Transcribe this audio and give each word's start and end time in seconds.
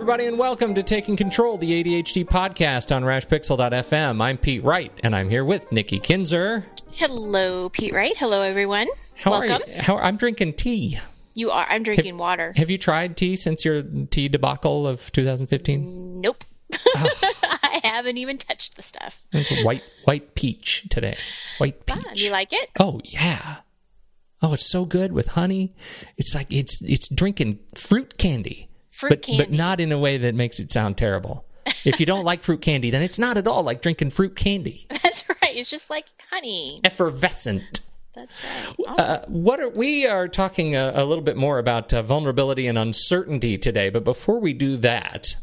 everybody, 0.00 0.24
and 0.24 0.38
welcome 0.38 0.74
to 0.74 0.82
Taking 0.82 1.14
Control, 1.14 1.58
the 1.58 1.84
ADHD 1.84 2.24
podcast 2.24 2.96
on 2.96 3.02
RashPixel.fm. 3.02 4.22
I'm 4.22 4.38
Pete 4.38 4.64
Wright, 4.64 4.90
and 5.04 5.14
I'm 5.14 5.28
here 5.28 5.44
with 5.44 5.70
Nikki 5.70 5.98
Kinzer. 5.98 6.64
Hello, 6.94 7.68
Pete 7.68 7.92
Wright. 7.92 8.16
Hello, 8.16 8.40
everyone. 8.40 8.88
How 9.18 9.32
welcome. 9.32 9.60
Are 9.60 9.70
you? 9.70 9.82
How, 9.82 9.98
I'm 9.98 10.16
drinking 10.16 10.54
tea. 10.54 10.98
You 11.34 11.50
are. 11.50 11.66
I'm 11.68 11.82
drinking 11.82 12.16
water. 12.16 12.54
Have 12.56 12.70
you 12.70 12.78
tried 12.78 13.18
tea 13.18 13.36
since 13.36 13.62
your 13.62 13.82
tea 13.82 14.28
debacle 14.28 14.86
of 14.86 15.12
2015? 15.12 16.22
Nope. 16.22 16.44
Ah. 16.96 17.08
I 17.62 17.80
haven't 17.84 18.16
even 18.16 18.38
touched 18.38 18.76
the 18.76 18.82
stuff. 18.82 19.20
It's 19.32 19.62
white 19.62 19.84
white 20.04 20.34
peach 20.34 20.86
today. 20.88 21.18
White 21.58 21.76
ah, 21.90 21.96
peach. 21.96 22.04
Fun. 22.04 22.16
You 22.16 22.30
like 22.30 22.54
it? 22.54 22.70
Oh 22.80 23.02
yeah. 23.04 23.56
Oh, 24.40 24.54
it's 24.54 24.70
so 24.70 24.86
good 24.86 25.12
with 25.12 25.28
honey. 25.28 25.74
It's 26.16 26.34
like 26.34 26.50
it's 26.50 26.80
it's 26.84 27.06
drinking 27.06 27.58
fruit 27.74 28.16
candy. 28.16 28.69
Fruit 29.00 29.08
but, 29.08 29.22
candy. 29.22 29.42
but 29.42 29.50
not 29.50 29.80
in 29.80 29.92
a 29.92 29.98
way 29.98 30.18
that 30.18 30.34
makes 30.34 30.60
it 30.60 30.70
sound 30.70 30.98
terrible. 30.98 31.46
If 31.86 32.00
you 32.00 32.04
don't 32.04 32.24
like 32.24 32.42
fruit 32.42 32.60
candy, 32.60 32.90
then 32.90 33.00
it's 33.00 33.18
not 33.18 33.38
at 33.38 33.46
all 33.46 33.62
like 33.62 33.80
drinking 33.80 34.10
fruit 34.10 34.36
candy. 34.36 34.86
That's 35.02 35.26
right. 35.26 35.56
It's 35.56 35.70
just 35.70 35.88
like 35.88 36.04
honey. 36.30 36.80
Effervescent. 36.84 37.80
That's 38.14 38.44
right. 38.44 38.74
Awesome. 38.86 38.94
Uh, 38.98 39.20
what 39.28 39.60
are, 39.60 39.70
we 39.70 40.06
are 40.06 40.28
talking 40.28 40.76
a, 40.76 40.92
a 40.94 41.04
little 41.04 41.24
bit 41.24 41.38
more 41.38 41.58
about 41.58 41.94
uh, 41.94 42.02
vulnerability 42.02 42.66
and 42.66 42.76
uncertainty 42.76 43.56
today, 43.56 43.88
but 43.88 44.04
before 44.04 44.38
we 44.38 44.52
do 44.52 44.76
that, 44.78 45.36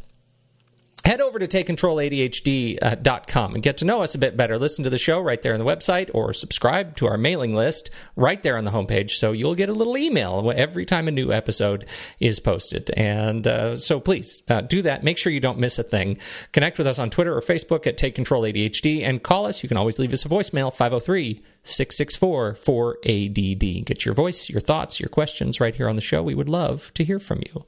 head 1.07 1.21
over 1.21 1.39
to 1.39 1.47
takecontroladhd.com 1.47 3.53
and 3.53 3.63
get 3.63 3.77
to 3.77 3.85
know 3.85 4.01
us 4.01 4.13
a 4.13 4.17
bit 4.17 4.35
better. 4.35 4.57
Listen 4.57 4.83
to 4.83 4.89
the 4.89 4.97
show 4.97 5.21
right 5.21 5.41
there 5.41 5.53
on 5.53 5.59
the 5.59 5.65
website 5.65 6.11
or 6.13 6.33
subscribe 6.33 6.97
to 6.97 7.07
our 7.07 7.17
mailing 7.17 7.55
list 7.55 7.89
right 8.17 8.43
there 8.43 8.57
on 8.57 8.65
the 8.65 8.71
homepage 8.71 9.11
so 9.11 9.31
you'll 9.31 9.55
get 9.55 9.69
a 9.69 9.73
little 9.73 9.97
email 9.97 10.51
every 10.53 10.85
time 10.85 11.07
a 11.07 11.11
new 11.11 11.31
episode 11.31 11.85
is 12.19 12.41
posted. 12.41 12.91
And 12.97 13.47
uh, 13.47 13.77
so 13.77 14.01
please 14.01 14.43
uh, 14.49 14.59
do 14.59 14.81
that. 14.81 15.05
Make 15.05 15.17
sure 15.17 15.31
you 15.31 15.39
don't 15.39 15.59
miss 15.59 15.79
a 15.79 15.83
thing. 15.83 16.17
Connect 16.51 16.77
with 16.77 16.87
us 16.87 16.99
on 16.99 17.09
Twitter 17.09 17.37
or 17.37 17.41
Facebook 17.41 17.87
at 17.87 17.97
Take 17.97 18.13
Control 18.13 18.43
ADHD 18.43 19.01
and 19.01 19.23
call 19.23 19.45
us. 19.45 19.63
You 19.63 19.69
can 19.69 19.77
always 19.77 19.99
leave 19.99 20.11
us 20.11 20.25
a 20.25 20.29
voicemail 20.29 20.73
503 20.73 21.41
664 21.67 22.53
4ADD. 22.53 23.85
Get 23.85 24.05
your 24.05 24.13
voice, 24.13 24.49
your 24.49 24.61
thoughts, 24.61 24.99
your 24.99 25.09
questions 25.09 25.59
right 25.59 25.75
here 25.75 25.89
on 25.89 25.95
the 25.95 26.01
show. 26.01 26.23
We 26.23 26.35
would 26.35 26.49
love 26.49 26.91
to 26.95 27.03
hear 27.03 27.19
from 27.19 27.41
you. 27.45 27.65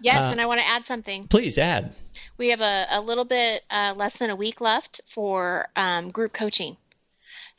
yes, 0.00 0.24
uh, 0.24 0.28
and 0.32 0.40
I 0.40 0.46
want 0.46 0.60
to 0.60 0.66
add 0.66 0.84
something. 0.84 1.28
Please 1.28 1.58
add. 1.58 1.94
We 2.38 2.48
have 2.48 2.60
a, 2.60 2.86
a 2.90 3.00
little 3.00 3.24
bit 3.24 3.64
uh, 3.70 3.94
less 3.96 4.18
than 4.18 4.30
a 4.30 4.36
week 4.36 4.60
left 4.60 5.00
for 5.06 5.68
um, 5.76 6.10
group 6.10 6.32
coaching. 6.32 6.76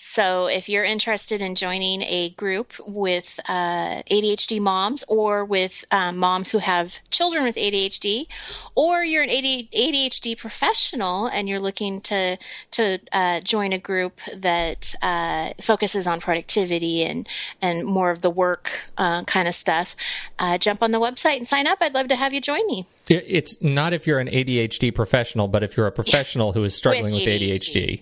So 0.07 0.45
if 0.45 0.69
you're 0.69 0.83
interested 0.83 1.41
in 1.41 1.55
joining 1.55 2.03
a 2.03 2.29
group 2.29 2.73
with 2.85 3.39
uh, 3.49 4.03
ADHD 4.03 4.61
moms 4.61 5.03
or 5.07 5.43
with 5.43 5.83
um, 5.89 6.17
moms 6.17 6.51
who 6.51 6.59
have 6.59 6.99
children 7.09 7.43
with 7.43 7.55
ADHD, 7.55 8.27
or 8.75 9.03
you're 9.03 9.23
an 9.23 9.29
ADHD 9.29 10.37
professional 10.37 11.25
and 11.25 11.49
you're 11.49 11.59
looking 11.59 12.01
to 12.01 12.37
to 12.71 12.99
uh, 13.13 13.39
join 13.41 13.73
a 13.73 13.79
group 13.79 14.21
that 14.31 14.93
uh, 15.01 15.53
focuses 15.59 16.05
on 16.05 16.21
productivity 16.21 17.01
and 17.01 17.27
and 17.59 17.83
more 17.83 18.11
of 18.11 18.21
the 18.21 18.29
work 18.29 18.81
uh, 18.99 19.23
kind 19.23 19.47
of 19.47 19.55
stuff, 19.55 19.95
uh, 20.37 20.59
jump 20.59 20.83
on 20.83 20.91
the 20.91 20.99
website 20.99 21.37
and 21.37 21.47
sign 21.47 21.65
up. 21.65 21.79
I'd 21.81 21.95
love 21.95 22.09
to 22.09 22.15
have 22.15 22.31
you 22.31 22.41
join 22.41 22.65
me. 22.67 22.85
It's 23.09 23.59
not 23.59 23.91
if 23.91 24.05
you're 24.05 24.19
an 24.19 24.27
ADHD 24.27 24.93
professional, 24.93 25.47
but 25.47 25.63
if 25.63 25.75
you're 25.75 25.87
a 25.87 25.91
professional 25.91 26.53
who 26.53 26.63
is 26.63 26.75
struggling 26.75 27.05
with, 27.05 27.25
With 27.25 27.41
ADHD. 27.41 28.01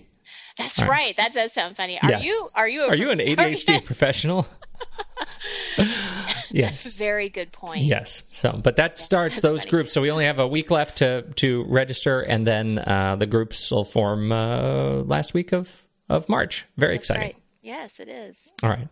That's 0.58 0.80
right. 0.82 1.16
That 1.16 1.32
does 1.34 1.52
sound 1.52 1.76
funny. 1.76 2.00
Are 2.00 2.10
Yes. 2.10 2.24
you 2.24 2.48
are 2.54 2.68
you 2.68 2.84
a 2.84 2.88
Are 2.88 2.94
you 2.94 3.10
an 3.10 3.18
ADHD 3.18 3.84
professional? 3.84 4.46
yes. 6.50 6.96
Very 6.96 7.28
good 7.28 7.52
point. 7.52 7.84
Yes. 7.84 8.30
So, 8.34 8.60
but 8.62 8.76
that 8.76 8.98
starts 8.98 9.36
That's 9.36 9.42
those 9.42 9.60
funny. 9.62 9.70
groups. 9.70 9.92
So 9.92 10.00
we 10.02 10.10
only 10.10 10.24
have 10.24 10.38
a 10.38 10.46
week 10.48 10.70
left 10.70 10.98
to 10.98 11.22
to 11.36 11.64
register, 11.68 12.20
and 12.20 12.46
then 12.46 12.78
uh, 12.78 13.16
the 13.16 13.26
groups 13.26 13.70
will 13.70 13.84
form 13.84 14.32
uh, 14.32 15.02
last 15.04 15.34
week 15.34 15.52
of 15.52 15.86
of 16.08 16.28
March. 16.28 16.66
Very 16.76 16.94
That's 16.94 17.10
exciting. 17.10 17.22
right. 17.22 17.36
Yes, 17.62 17.98
it 17.98 18.08
is. 18.08 18.52
All 18.62 18.68
right. 18.68 18.88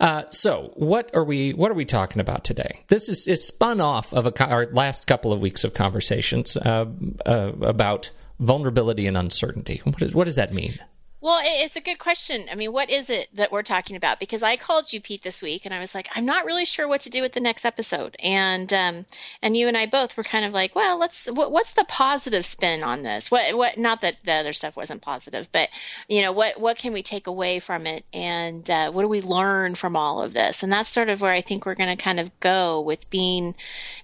Uh, 0.00 0.24
so 0.30 0.72
what 0.76 1.14
are 1.14 1.24
we 1.24 1.52
what 1.52 1.70
are 1.70 1.74
we 1.74 1.84
talking 1.84 2.20
about 2.20 2.42
today? 2.42 2.84
This 2.88 3.08
is, 3.10 3.28
is 3.28 3.46
spun 3.46 3.80
off 3.82 4.14
of 4.14 4.26
a, 4.26 4.44
our 4.48 4.66
last 4.66 5.06
couple 5.06 5.30
of 5.32 5.40
weeks 5.40 5.62
of 5.62 5.74
conversations 5.74 6.56
uh, 6.56 6.86
uh, 7.26 7.52
about 7.60 8.10
vulnerability 8.38 9.06
and 9.06 9.16
uncertainty. 9.16 9.80
What, 9.84 10.02
is, 10.02 10.14
what 10.14 10.24
does 10.24 10.36
that 10.36 10.52
mean? 10.52 10.78
Well, 11.20 11.40
it's 11.42 11.74
a 11.74 11.80
good 11.80 11.98
question. 11.98 12.46
I 12.48 12.54
mean, 12.54 12.72
what 12.72 12.88
is 12.88 13.10
it 13.10 13.34
that 13.34 13.50
we're 13.50 13.64
talking 13.64 13.96
about? 13.96 14.20
Because 14.20 14.40
I 14.40 14.54
called 14.56 14.92
you 14.92 15.00
Pete 15.00 15.24
this 15.24 15.42
week, 15.42 15.64
and 15.64 15.74
I 15.74 15.80
was 15.80 15.92
like, 15.92 16.06
I'm 16.14 16.24
not 16.24 16.44
really 16.44 16.64
sure 16.64 16.86
what 16.86 17.00
to 17.00 17.10
do 17.10 17.22
with 17.22 17.32
the 17.32 17.40
next 17.40 17.64
episode. 17.64 18.14
And 18.22 18.72
um, 18.72 19.04
and 19.42 19.56
you 19.56 19.66
and 19.66 19.76
I 19.76 19.86
both 19.86 20.16
were 20.16 20.22
kind 20.22 20.44
of 20.44 20.52
like, 20.52 20.76
well, 20.76 20.96
let's. 20.96 21.26
What, 21.26 21.50
what's 21.50 21.72
the 21.72 21.84
positive 21.88 22.46
spin 22.46 22.84
on 22.84 23.02
this? 23.02 23.32
What 23.32 23.56
what? 23.56 23.76
Not 23.76 24.00
that 24.02 24.18
the 24.24 24.32
other 24.32 24.52
stuff 24.52 24.76
wasn't 24.76 25.02
positive, 25.02 25.48
but 25.50 25.70
you 26.08 26.22
know, 26.22 26.30
what 26.30 26.60
what 26.60 26.78
can 26.78 26.92
we 26.92 27.02
take 27.02 27.26
away 27.26 27.58
from 27.58 27.84
it, 27.84 28.04
and 28.12 28.70
uh, 28.70 28.92
what 28.92 29.02
do 29.02 29.08
we 29.08 29.20
learn 29.20 29.74
from 29.74 29.96
all 29.96 30.22
of 30.22 30.34
this? 30.34 30.62
And 30.62 30.72
that's 30.72 30.88
sort 30.88 31.08
of 31.08 31.20
where 31.20 31.32
I 31.32 31.40
think 31.40 31.66
we're 31.66 31.74
going 31.74 31.96
to 31.96 32.00
kind 32.00 32.20
of 32.20 32.38
go 32.38 32.80
with 32.80 33.10
being. 33.10 33.56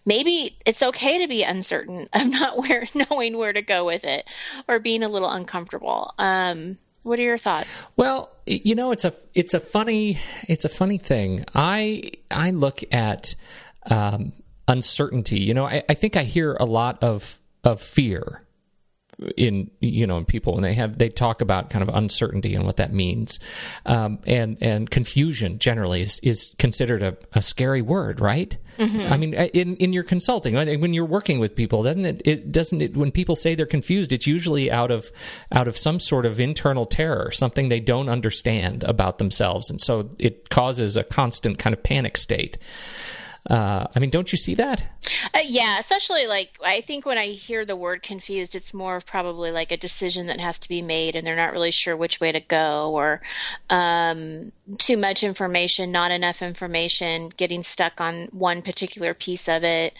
Maybe 0.05 0.59
it's 0.67 0.83
okay 0.83 1.23
to 1.23 1.29
be 1.29 1.45
uncertain 1.45 2.09
of 2.13 2.27
not 2.27 2.59
where 2.59 2.89
knowing 2.93 3.39
where 3.39 3.53
to 3.53 3.63
go 3.63 3.85
with 3.85 4.05
it, 4.05 4.27
or 4.67 4.81
being 4.81 5.05
a 5.05 5.09
little 5.09 5.31
uncomfortable. 5.31 6.13
Um, 6.19 6.79
what 7.05 7.19
are 7.19 7.23
your 7.23 7.39
thoughts? 7.39 7.89
Well, 7.97 8.31
you 8.47 8.75
know, 8.75 8.91
it's 8.91 9.05
a 9.05 9.15
it's 9.35 9.55
a 9.55 9.61
funny 9.61 10.19
it's 10.49 10.65
a 10.65 10.69
funny 10.69 10.99
thing. 10.99 11.45
I 11.55 12.13
I 12.31 12.51
look 12.51 12.81
at 12.93 13.35
um, 13.91 14.33
uncertainty. 14.67 15.41
You 15.41 15.55
know, 15.55 15.67
I, 15.67 15.85
I 15.89 15.95
think 15.95 16.17
I 16.17 16.25
hear 16.25 16.57
a 16.59 16.65
lot 16.65 17.03
of 17.03 17.39
of 17.63 17.81
fear 17.81 18.44
in 19.37 19.71
you 19.81 20.07
know 20.07 20.19
in 20.19 20.25
people 20.25 20.57
and 20.57 20.65
they 20.65 20.75
have 20.75 20.99
they 20.99 21.09
talk 21.09 21.41
about 21.41 21.71
kind 21.71 21.83
of 21.83 21.95
uncertainty 21.95 22.55
and 22.55 22.65
what 22.65 22.77
that 22.77 22.93
means. 22.93 23.39
Um, 23.87 24.19
and 24.27 24.59
and 24.61 24.91
confusion 24.91 25.59
generally 25.59 26.03
is 26.03 26.21
is 26.23 26.55
considered 26.59 27.03
a, 27.03 27.17
a 27.33 27.43
scary 27.43 27.83
word 27.83 28.21
right? 28.21 28.57
I 29.13 29.17
mean 29.17 29.35
in 29.35 29.77
in 29.77 29.93
your 29.93 30.03
consulting 30.03 30.55
when 30.55 30.95
you're 30.95 31.05
working 31.05 31.39
with 31.39 31.55
people 31.55 31.83
doesn't 31.83 32.05
it, 32.05 32.23
it 32.25 32.53
doesn't 32.53 32.83
it 32.83 32.97
when 32.97 33.13
people 33.13 33.37
say 33.37 33.55
they're 33.55 33.67
confused 33.67 34.13
it's 34.13 34.27
usually 34.27 34.71
out 34.71 34.91
of 34.91 35.11
out 35.53 35.69
of 35.69 35.79
some 35.79 36.01
sort 36.01 36.27
of 36.27 36.41
internal 36.41 36.87
terror 36.87 37.31
something 37.31 37.69
they 37.69 37.81
don't 37.81 38.09
understand 38.09 38.83
about 38.85 39.19
themselves. 39.19 39.71
And 39.71 39.81
so 39.81 40.11
it 40.19 40.49
causes 40.51 40.97
a 40.97 41.05
constant 41.05 41.59
kind 41.59 41.75
of 41.75 41.83
panic 41.83 42.17
state 42.17 42.59
uh, 43.51 43.87
I 43.95 43.99
mean, 43.99 44.09
don't 44.09 44.33
you 44.33 44.39
see 44.39 44.55
that? 44.55 44.85
Uh, 45.35 45.41
yeah, 45.45 45.79
especially 45.79 46.27
like 46.27 46.59
I 46.65 46.81
think 46.81 47.05
when 47.05 47.19
I 47.19 47.27
hear 47.27 47.67
the 47.67 47.77
word 47.77 48.03
confused, 48.03 48.55
it's 48.55 48.73
more 48.73 48.97
of 48.97 49.05
probably 49.05 49.51
like 49.51 49.71
a 49.71 49.77
decision 49.77 50.27
that 50.29 50.41
has 50.41 50.59
to 50.61 50.69
be 50.69 50.81
made, 50.81 51.15
and 51.15 51.27
they're 51.27 51.37
not 51.37 51.53
really 51.53 51.71
sure 51.71 51.95
which 51.95 52.21
way 52.21 52.33
to 52.33 52.41
go, 52.41 52.93
or 52.95 53.21
um, 53.69 54.53
too 54.79 54.97
much 54.97 55.23
information, 55.23 55.93
not 55.93 56.11
enough 56.11 56.41
information, 56.41 57.29
getting 57.37 57.63
stuck 57.63 58.01
on 58.01 58.29
one 58.33 58.63
particular 58.63 59.13
piece 59.13 59.47
of 59.47 59.63
it. 59.63 59.93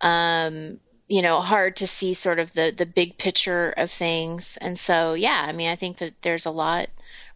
Um, 0.00 0.80
you 1.06 1.22
know, 1.22 1.40
hard 1.40 1.76
to 1.76 1.86
see 1.86 2.14
sort 2.14 2.40
of 2.40 2.52
the 2.54 2.74
the 2.76 2.86
big 2.86 3.16
picture 3.16 3.70
of 3.76 3.92
things, 3.92 4.58
and 4.60 4.76
so 4.76 5.14
yeah, 5.14 5.44
I 5.46 5.52
mean, 5.52 5.68
I 5.68 5.76
think 5.76 5.98
that 5.98 6.20
there's 6.22 6.46
a 6.46 6.50
lot 6.50 6.88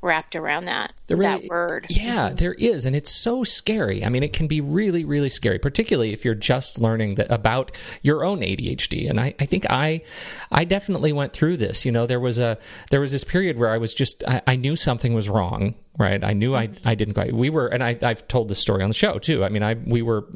wrapped 0.02 0.34
around 0.34 0.66
that 0.66 0.92
There 1.06 1.16
really- 1.16 1.42
that 1.42 1.48
word. 1.48 1.86
Yeah, 1.88 2.26
mm-hmm. 2.26 2.36
there 2.36 2.54
is, 2.54 2.84
and 2.84 2.94
it's 2.94 3.10
so 3.10 3.44
scary. 3.44 4.04
I 4.04 4.08
mean, 4.08 4.22
it 4.22 4.32
can 4.32 4.48
be 4.48 4.60
really, 4.60 5.04
really 5.04 5.28
scary, 5.28 5.58
particularly 5.58 6.12
if 6.12 6.24
you're 6.24 6.34
just 6.34 6.80
learning 6.80 7.14
that 7.14 7.30
about 7.30 7.72
your 8.02 8.24
own 8.24 8.40
ADHD. 8.40 9.08
And 9.08 9.20
I, 9.20 9.34
I 9.40 9.46
think 9.46 9.64
I, 9.70 10.02
I 10.50 10.64
definitely 10.64 11.12
went 11.12 11.32
through 11.32 11.56
this. 11.56 11.86
You 11.86 11.92
know, 11.92 12.06
there 12.06 12.20
was 12.20 12.38
a 12.38 12.58
there 12.90 13.00
was 13.00 13.12
this 13.12 13.24
period 13.24 13.58
where 13.58 13.70
I 13.70 13.78
was 13.78 13.94
just 13.94 14.24
I, 14.26 14.42
I 14.46 14.56
knew 14.56 14.76
something 14.76 15.14
was 15.14 15.28
wrong. 15.28 15.74
Right, 15.98 16.24
I 16.24 16.32
knew 16.32 16.54
I, 16.54 16.68
mm-hmm. 16.68 16.88
I 16.88 16.94
didn't 16.94 17.12
quite. 17.12 17.34
We 17.34 17.50
were, 17.50 17.66
and 17.66 17.84
I, 17.84 17.98
I've 18.02 18.26
told 18.26 18.48
this 18.48 18.58
story 18.58 18.82
on 18.82 18.88
the 18.88 18.94
show 18.94 19.18
too. 19.18 19.44
I 19.44 19.50
mean, 19.50 19.62
I 19.62 19.74
we 19.74 20.00
were 20.00 20.26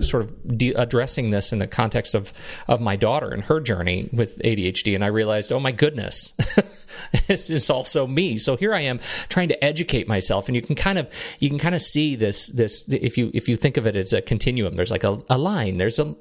sort 0.00 0.24
of 0.24 0.58
de- 0.58 0.72
addressing 0.72 1.30
this 1.30 1.52
in 1.52 1.60
the 1.60 1.68
context 1.68 2.16
of 2.16 2.32
of 2.66 2.80
my 2.80 2.96
daughter 2.96 3.28
and 3.28 3.44
her 3.44 3.60
journey 3.60 4.10
with 4.12 4.36
ADHD, 4.40 4.92
and 4.92 5.04
I 5.04 5.06
realized, 5.06 5.52
oh 5.52 5.60
my 5.60 5.70
goodness, 5.70 6.32
this 7.28 7.50
is 7.50 7.70
also 7.70 8.06
me. 8.06 8.38
So 8.38 8.56
here 8.56 8.74
I 8.74 8.80
am 8.80 9.00
trying 9.28 9.48
to 9.48 9.64
educate 9.64 10.08
myself, 10.08 10.48
and 10.48 10.56
you 10.56 10.62
can 10.62 10.76
kind 10.76 10.98
of 10.98 11.08
you 11.38 11.48
can 11.48 11.58
kind 11.58 11.74
of 11.74 11.82
see 11.82 12.16
this 12.16 12.48
this 12.48 12.88
if 12.88 13.18
you 13.18 13.30
if 13.34 13.48
you 13.48 13.56
think 13.56 13.76
of 13.76 13.86
it 13.86 13.96
as 13.96 14.12
a 14.12 14.22
continuum. 14.22 14.74
There's 14.74 14.90
like 14.90 15.04
a, 15.04 15.22
a 15.30 15.38
line. 15.38 15.78
There's 15.78 15.98
a 15.98 16.14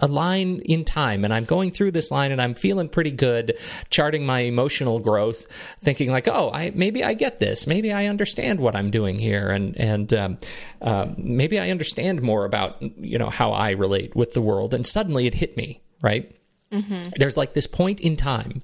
a 0.00 0.08
line 0.08 0.60
in 0.64 0.84
time, 0.84 1.24
and 1.24 1.32
I'm 1.32 1.44
going 1.44 1.70
through 1.70 1.92
this 1.92 2.10
line, 2.10 2.32
and 2.32 2.40
I'm 2.40 2.54
feeling 2.54 2.88
pretty 2.88 3.10
good, 3.10 3.58
charting 3.90 4.26
my 4.26 4.40
emotional 4.40 5.00
growth, 5.00 5.46
thinking 5.82 6.10
like, 6.10 6.28
oh, 6.28 6.50
I 6.52 6.72
maybe 6.74 7.04
I 7.04 7.14
get 7.14 7.38
this, 7.38 7.66
maybe 7.66 7.92
I 7.92 8.06
understand 8.06 8.60
what 8.60 8.76
I'm 8.76 8.90
doing 8.90 9.18
here, 9.18 9.50
and 9.50 9.76
and 9.76 10.12
um, 10.14 10.38
uh, 10.82 11.08
maybe 11.16 11.58
I 11.58 11.70
understand 11.70 12.22
more 12.22 12.44
about 12.44 12.80
you 12.80 13.18
know 13.18 13.30
how 13.30 13.52
I 13.52 13.70
relate 13.70 14.14
with 14.14 14.32
the 14.32 14.42
world, 14.42 14.74
and 14.74 14.86
suddenly 14.86 15.26
it 15.26 15.34
hit 15.34 15.56
me 15.56 15.80
right 16.02 16.36
Mm-hmm. 16.72 17.10
there's 17.16 17.36
like 17.36 17.54
this 17.54 17.68
point 17.68 18.00
in 18.00 18.16
time 18.16 18.62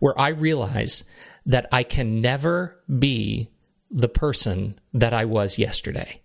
where 0.00 0.18
I 0.18 0.30
realize 0.30 1.04
that 1.46 1.66
I 1.70 1.84
can 1.84 2.20
never 2.20 2.80
be 2.98 3.48
the 3.90 4.08
person 4.08 4.78
that 4.92 5.14
I 5.14 5.24
was 5.24 5.56
yesterday. 5.56 6.20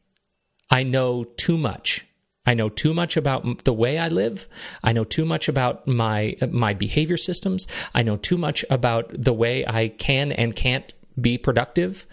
I 0.71 0.81
know 0.83 1.23
too 1.23 1.57
much 1.57 2.07
I 2.49 2.55
know 2.55 2.69
too 2.69 2.95
much 2.95 3.15
about 3.15 3.63
the 3.65 3.73
way 3.73 3.99
I 3.99 4.07
live. 4.07 4.47
I 4.83 4.91
know 4.91 5.03
too 5.03 5.23
much 5.23 5.47
about 5.47 5.87
my 5.87 6.35
my 6.49 6.73
behavior 6.73 7.15
systems. 7.17 7.67
I 7.93 8.01
know 8.01 8.15
too 8.15 8.39
much 8.39 8.65
about 8.71 9.11
the 9.13 9.33
way 9.33 9.63
I 9.67 9.89
can 9.89 10.31
and 10.31 10.55
can't 10.55 10.91
be 11.21 11.37
productive. 11.37 12.07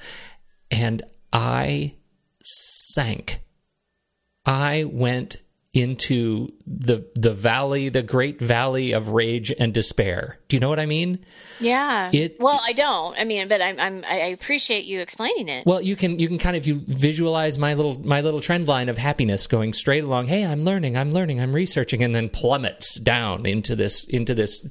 And 0.70 1.00
I 1.32 1.94
sank. 2.42 3.40
I 4.44 4.84
went 4.84 5.38
into 5.76 6.49
the 6.67 7.06
the 7.14 7.32
valley, 7.32 7.90
the 7.90 8.02
great 8.02 8.40
valley 8.40 8.93
of 8.93 9.11
rage 9.11 9.52
and 9.58 9.75
despair. 9.75 10.38
Do 10.48 10.54
you 10.54 10.60
know 10.60 10.69
what 10.69 10.78
I 10.78 10.87
mean? 10.87 11.25
Yeah. 11.58 12.10
It, 12.12 12.38
well, 12.38 12.60
I 12.64 12.72
don't. 12.72 13.19
I 13.19 13.25
mean, 13.25 13.48
but 13.48 13.60
I'm, 13.60 13.81
I'm 13.81 14.04
I 14.06 14.26
appreciate 14.26 14.84
you 14.84 15.00
explaining 15.00 15.48
it. 15.48 15.66
Well, 15.66 15.82
you 15.82 15.96
can 15.96 16.20
you 16.20 16.28
can 16.28 16.38
kind 16.38 16.56
of 16.56 16.66
you 16.66 16.82
visualize 16.87 17.58
my 17.58 17.75
little 17.75 17.98
my 18.06 18.20
little 18.20 18.40
trend 18.40 18.69
line 18.69 18.88
of 18.88 18.96
happiness 18.96 19.48
going 19.48 19.72
straight 19.72 20.04
along. 20.04 20.28
Hey, 20.28 20.44
I'm 20.44 20.62
learning, 20.62 20.96
I'm 20.96 21.12
learning, 21.12 21.40
I'm 21.40 21.52
researching, 21.52 22.00
and 22.02 22.14
then 22.14 22.28
plummets 22.28 22.94
down 22.94 23.44
into 23.44 23.75
this 23.75 24.04
into 24.04 24.34
this 24.34 24.69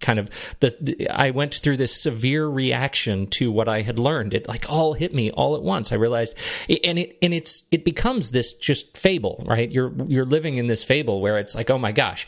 kind 0.00 0.18
of 0.18 0.28
the, 0.60 0.76
the 0.80 1.08
I 1.08 1.30
went 1.30 1.54
through 1.54 1.78
this 1.78 2.02
severe 2.02 2.46
reaction 2.46 3.26
to 3.28 3.50
what 3.50 3.68
I 3.68 3.82
had 3.82 3.98
learned. 3.98 4.34
It 4.34 4.46
like 4.46 4.68
all 4.68 4.92
hit 4.92 5.14
me 5.14 5.30
all 5.30 5.56
at 5.56 5.62
once. 5.62 5.92
I 5.92 5.96
realized, 5.96 6.36
and 6.68 6.98
it 6.98 7.16
and 7.22 7.32
it's 7.32 7.64
it 7.70 7.86
becomes 7.86 8.32
this 8.32 8.52
just 8.52 8.98
fable, 8.98 9.42
right? 9.46 9.70
You're 9.70 9.94
you're 10.08 10.26
living 10.26 10.58
in 10.58 10.66
this 10.66 10.84
fable 10.84 11.22
where 11.22 11.38
it's 11.38 11.54
like, 11.54 11.70
oh 11.70 11.78
my 11.78 11.92
gosh, 11.92 12.26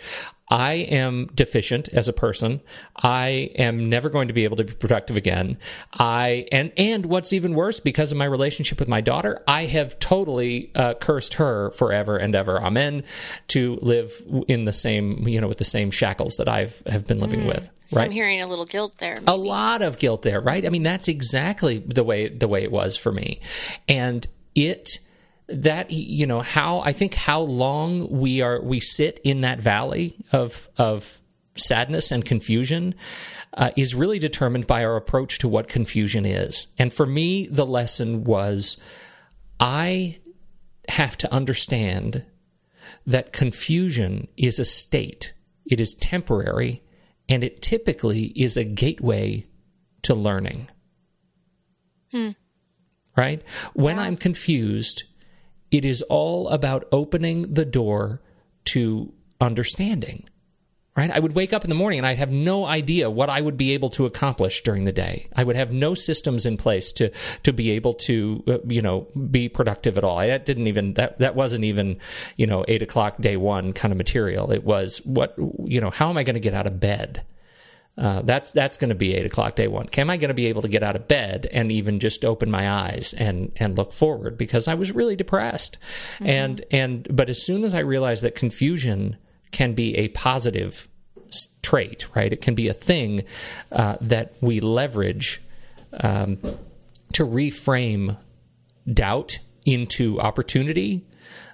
I 0.51 0.75
am 0.75 1.27
deficient 1.35 1.89
as 1.89 2.09
a 2.09 2.13
person. 2.13 2.61
I 2.97 3.51
am 3.57 3.89
never 3.89 4.09
going 4.09 4.29
to 4.29 4.35
be 4.35 4.45
able 4.45 4.57
to 4.57 4.65
be 4.65 4.73
productive 4.73 5.17
again. 5.17 5.59
I 5.93 6.47
and 6.51 6.73
and 6.77 7.07
what's 7.07 7.33
even 7.33 7.55
worse, 7.55 7.81
because 7.81 8.13
of 8.13 8.19
my 8.19 8.25
relationship 8.25 8.79
with 8.79 8.89
my 8.89 9.01
daughter, 9.01 9.43
I 9.47 9.67
have 9.67 9.99
totally 9.99 10.71
uh, 10.75 10.95
cursed 10.95 11.35
her 11.35 11.71
forever 11.73 12.17
and 12.17 12.35
ever. 12.35 12.61
Amen. 12.63 13.05
To 13.49 13.79
live 13.83 14.23
in 14.49 14.65
the 14.65 14.73
same, 14.73 15.27
you 15.29 15.41
know, 15.41 15.49
with 15.49 15.59
the 15.59 15.65
same 15.65 15.91
shackles 15.91 16.37
that 16.39 16.49
I've 16.49 16.83
have 16.87 17.07
been 17.07 17.21
living 17.21 17.41
mm. 17.41 17.49
with. 17.49 17.71
So 17.87 17.97
right? 17.97 18.05
I'm 18.05 18.11
hearing 18.11 18.43
a 18.43 18.47
little 18.47 18.67
guilt 18.67 18.99
there. 18.99 19.15
Maybe. 19.15 19.33
A 19.33 19.37
lot 19.37 19.81
of 19.81 19.99
guilt 19.99 20.23
there, 20.23 20.41
right? 20.41 20.67
I 20.67 20.69
mean, 20.69 20.83
that's 20.83 21.09
exactly 21.09 21.79
the 21.79 22.05
way 22.05 22.29
the 22.29 22.49
way 22.49 22.63
it 22.63 22.71
was 22.71 22.97
for 22.97 23.13
me, 23.13 23.41
and 23.89 24.27
it 24.55 25.01
that 25.49 25.91
you 25.91 26.27
know 26.27 26.41
how 26.41 26.81
I 26.81 26.93
think 26.93 27.15
how 27.15 27.41
long 27.41 28.09
we 28.11 28.43
are 28.43 28.61
we 28.61 28.81
sit 28.81 29.21
in 29.25 29.41
that 29.43 29.61
valley 29.61 30.15
of 30.33 30.69
of 30.77 31.21
sadness 31.57 32.13
and 32.13 32.25
confusion 32.25 32.95
uh, 33.55 33.71
is 33.77 33.95
really 33.95 34.19
determined 34.19 34.67
by 34.67 34.85
our 34.85 34.97
approach 34.97 35.39
to 35.39 35.49
what 35.49 35.69
confusion 35.69 36.25
is. 36.25 36.69
And 36.79 36.93
for 36.93 37.07
me, 37.07 37.47
the 37.49 37.67
lesson 37.67 38.25
was 38.25 38.77
I 39.59 40.19
have 40.89 41.17
to 41.19 41.33
understand 41.33 42.25
that 43.07 43.33
confusion 43.33 44.29
is 44.37 44.59
a 44.59 44.65
state. 44.65 45.33
It 45.67 45.81
is 45.81 45.95
temporary, 45.95 46.83
and 47.29 47.45
it 47.45 47.61
typically 47.63 48.27
is 48.37 48.57
a 48.57 48.65
gateway 48.65 49.47
to 50.03 50.15
learning. 50.15 50.69
Hmm. 52.11 52.31
Right? 53.17 53.43
When 53.75 53.97
yeah. 53.97 54.03
I'm 54.03 54.17
confused, 54.17 55.05
it 55.71 55.85
is 55.85 56.03
all 56.03 56.49
about 56.49 56.89
opening 56.93 57.43
the 57.43 57.65
door 57.65 58.21
to 58.67 59.13
understanding. 59.41 60.25
Right? 60.97 61.13
I 61.13 61.21
would 61.21 61.37
wake 61.37 61.53
up 61.53 61.63
in 61.63 61.71
the 61.71 61.77
morning 61.77 62.01
and 62.01 62.07
I'd 62.07 62.19
have 62.19 62.33
no 62.33 62.65
idea 62.65 63.09
what 63.09 63.29
I 63.29 63.41
would 63.41 63.57
be 63.57 63.73
able 63.73 63.89
to 63.91 64.05
accomplish 64.05 64.63
during 64.65 64.85
the 64.85 64.93
day. 64.93 65.29
I 65.37 65.45
would 65.45 65.55
have 65.55 65.71
no 65.71 65.95
systems 65.95 66.45
in 66.45 66.57
place 66.57 66.91
to 66.95 67.13
to 67.45 67.53
be 67.53 67.71
able 67.71 67.93
to 67.95 68.43
uh, 68.49 68.59
you 68.67 68.83
know 68.83 69.07
be 69.31 69.49
productive 69.49 69.97
at 69.97 70.03
all. 70.03 70.19
I 70.19 70.27
that 70.27 70.45
didn't 70.45 70.67
even 70.67 70.95
that 70.95 71.21
that 71.21 71.37
wasn't 71.37 71.63
even 71.63 72.01
you 72.37 72.49
know 72.49 72.65
eight 72.67 72.83
o'clock 72.83 73.19
day 73.19 73.37
one 73.37 73.73
kind 73.75 73.93
of 73.93 73.97
material. 73.97 74.51
It 74.51 74.65
was 74.65 74.99
what 75.05 75.37
you 75.63 75.81
know 75.81 75.91
how 75.91 76.11
am 76.11 76.19
I 76.19 76.25
going 76.25 76.35
to 76.35 76.41
get 76.41 76.53
out 76.53 76.67
of 76.67 76.81
bed? 76.81 77.23
Uh, 77.99 78.23
that's 78.23 78.53
that's 78.53 78.77
going 78.77 78.91
to 78.91 78.95
be 78.95 79.15
eight 79.15 79.27
o'clock 79.27 79.57
day 79.57 79.67
one. 79.67 79.89
Am 79.99 80.09
I 80.09 80.17
going 80.17 80.29
to 80.29 80.35
be 80.35 80.47
able 80.47 80.63
to 80.63 80.69
get 80.69 80.85
out 80.85 80.95
of 80.95 81.09
bed 81.09 81.49
and 81.53 81.73
even 81.73 81.99
just 81.99 82.25
open 82.25 82.51
my 82.51 82.71
eyes 82.71 83.13
and 83.13 83.51
and 83.57 83.77
look 83.77 83.93
forward 83.93 84.39
because 84.39 84.69
I 84.69 84.75
was 84.75 84.93
really 84.93 85.17
depressed, 85.17 85.79
mm-hmm. 86.15 86.27
and 86.27 86.65
and 86.71 87.09
but 87.11 87.29
as 87.29 87.43
soon 87.45 87.65
as 87.65 87.75
I 87.75 87.81
realized 87.81 88.23
that 88.23 88.37
confusion 88.37 89.17
can 89.51 89.75
be 89.75 89.97
a 89.97 90.09
positive 90.09 90.89
trait, 91.63 92.07
right? 92.15 92.33
It 92.33 92.41
can 92.41 92.55
be 92.55 92.69
a 92.69 92.73
thing 92.73 93.25
uh, 93.73 93.97
that 94.01 94.33
we 94.41 94.61
leverage 94.61 95.43
um, 96.01 96.39
to 97.13 97.27
reframe 97.27 98.17
doubt 98.91 99.39
into 99.67 100.21
opportunity 100.21 101.05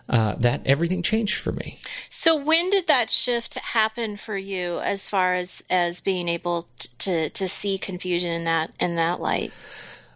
uh, 0.09 0.35
that 0.37 0.61
everything 0.67 1.03
changed 1.03 1.37
for 1.37 1.53
me. 1.53 1.79
So 2.11 2.37
when 2.37 2.71
did 2.71 2.87
that 2.89 3.11
shift 3.11 3.55
happen 3.55 4.17
for 4.17 4.37
you, 4.37 4.81
as 4.81 5.09
far 5.09 5.35
as 5.35 5.63
as 5.71 6.01
being 6.01 6.29
able 6.29 6.69
to 6.99 7.31
to 7.31 7.49
see 7.49 7.79
confusion 7.79 8.33
in 8.33 8.45
that 8.45 8.73
in 8.79 8.97
that 8.97 9.21
light? 9.21 9.53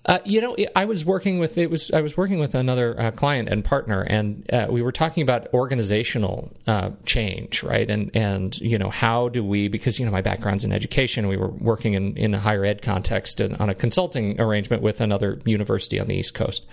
Uh, 0.08 0.20
you 0.24 0.40
know, 0.40 0.56
I 0.74 0.86
was 0.86 1.04
working 1.04 1.38
with 1.38 1.58
it 1.58 1.70
was 1.70 1.90
I 1.90 2.00
was 2.00 2.16
working 2.16 2.38
with 2.38 2.54
another 2.54 2.98
uh, 2.98 3.10
client 3.10 3.50
and 3.50 3.62
partner, 3.62 4.00
and 4.00 4.48
uh, 4.50 4.66
we 4.70 4.80
were 4.80 4.90
talking 4.90 5.22
about 5.22 5.52
organizational 5.52 6.50
uh, 6.66 6.92
change, 7.04 7.62
right? 7.62 7.88
And 7.90 8.10
and 8.14 8.58
you 8.58 8.78
know, 8.78 8.88
how 8.88 9.28
do 9.28 9.44
we? 9.44 9.68
Because 9.68 9.98
you 9.98 10.06
know, 10.06 10.10
my 10.10 10.22
background's 10.22 10.64
in 10.64 10.72
education. 10.72 11.28
We 11.28 11.36
were 11.36 11.50
working 11.50 11.92
in 11.92 12.16
in 12.16 12.32
a 12.32 12.38
higher 12.38 12.64
ed 12.64 12.80
context 12.80 13.38
and 13.38 13.54
on 13.56 13.68
a 13.68 13.74
consulting 13.74 14.40
arrangement 14.40 14.82
with 14.82 15.02
another 15.02 15.42
university 15.44 16.00
on 16.00 16.06
the 16.06 16.16
East 16.16 16.32
Coast, 16.32 16.66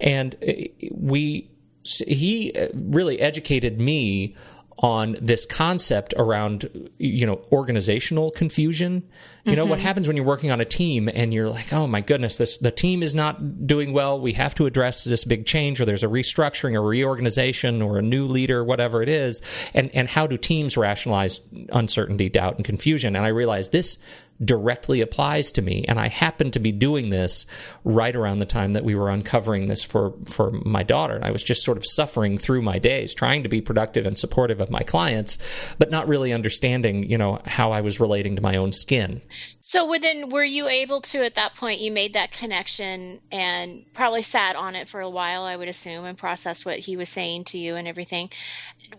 and 0.00 0.34
uh, 0.36 0.52
we 0.90 1.50
he 1.84 2.52
uh, 2.52 2.68
really 2.74 3.20
educated 3.20 3.80
me 3.80 4.34
on 4.78 5.16
this 5.20 5.44
concept 5.44 6.14
around 6.16 6.90
you 6.98 7.26
know 7.26 7.40
organizational 7.52 8.30
confusion 8.30 9.02
you 9.44 9.56
know 9.56 9.62
mm-hmm. 9.62 9.70
what 9.70 9.80
happens 9.80 10.06
when 10.06 10.16
you're 10.16 10.26
working 10.26 10.50
on 10.50 10.60
a 10.60 10.64
team 10.64 11.08
and 11.12 11.32
you're 11.32 11.48
like 11.48 11.72
oh 11.72 11.86
my 11.86 12.00
goodness 12.00 12.36
this 12.36 12.58
the 12.58 12.70
team 12.70 13.02
is 13.02 13.14
not 13.14 13.66
doing 13.66 13.92
well 13.92 14.20
we 14.20 14.32
have 14.32 14.54
to 14.54 14.66
address 14.66 15.04
this 15.04 15.24
big 15.24 15.46
change 15.46 15.80
or 15.80 15.84
there's 15.84 16.04
a 16.04 16.08
restructuring 16.08 16.74
or 16.74 16.82
reorganization 16.82 17.82
or 17.82 17.98
a 17.98 18.02
new 18.02 18.26
leader 18.26 18.62
whatever 18.64 19.02
it 19.02 19.08
is 19.08 19.40
and 19.74 19.90
and 19.94 20.08
how 20.08 20.26
do 20.26 20.36
teams 20.36 20.76
rationalize 20.76 21.40
uncertainty 21.70 22.28
doubt 22.28 22.56
and 22.56 22.64
confusion 22.64 23.16
and 23.16 23.24
i 23.24 23.28
realized 23.28 23.72
this 23.72 23.98
directly 24.42 25.00
applies 25.00 25.52
to 25.52 25.62
me. 25.62 25.84
And 25.86 25.98
I 26.00 26.08
happened 26.08 26.54
to 26.54 26.58
be 26.58 26.72
doing 26.72 27.10
this 27.10 27.46
right 27.84 28.14
around 28.14 28.38
the 28.38 28.46
time 28.46 28.72
that 28.72 28.84
we 28.84 28.94
were 28.94 29.10
uncovering 29.10 29.68
this 29.68 29.84
for, 29.84 30.14
for 30.26 30.50
my 30.50 30.82
daughter. 30.82 31.14
And 31.14 31.24
I 31.24 31.30
was 31.30 31.42
just 31.42 31.62
sort 31.62 31.76
of 31.76 31.86
suffering 31.86 32.38
through 32.38 32.62
my 32.62 32.78
days, 32.78 33.14
trying 33.14 33.42
to 33.42 33.48
be 33.48 33.60
productive 33.60 34.06
and 34.06 34.18
supportive 34.18 34.60
of 34.60 34.70
my 34.70 34.82
clients, 34.82 35.38
but 35.78 35.90
not 35.90 36.08
really 36.08 36.32
understanding, 36.32 37.08
you 37.08 37.18
know, 37.18 37.40
how 37.44 37.72
I 37.72 37.82
was 37.82 38.00
relating 38.00 38.36
to 38.36 38.42
my 38.42 38.56
own 38.56 38.72
skin. 38.72 39.20
So 39.58 39.88
within 39.88 40.28
were 40.28 40.44
you 40.44 40.68
able 40.68 41.00
to 41.02 41.24
at 41.24 41.34
that 41.34 41.54
point 41.54 41.80
you 41.80 41.90
made 41.90 42.12
that 42.14 42.32
connection 42.32 43.20
and 43.30 43.84
probably 43.94 44.22
sat 44.22 44.56
on 44.56 44.76
it 44.76 44.88
for 44.88 45.00
a 45.00 45.10
while, 45.10 45.42
I 45.42 45.56
would 45.56 45.68
assume, 45.68 46.04
and 46.04 46.16
processed 46.16 46.66
what 46.66 46.80
he 46.80 46.96
was 46.96 47.08
saying 47.08 47.44
to 47.44 47.58
you 47.58 47.76
and 47.76 47.86
everything. 47.86 48.30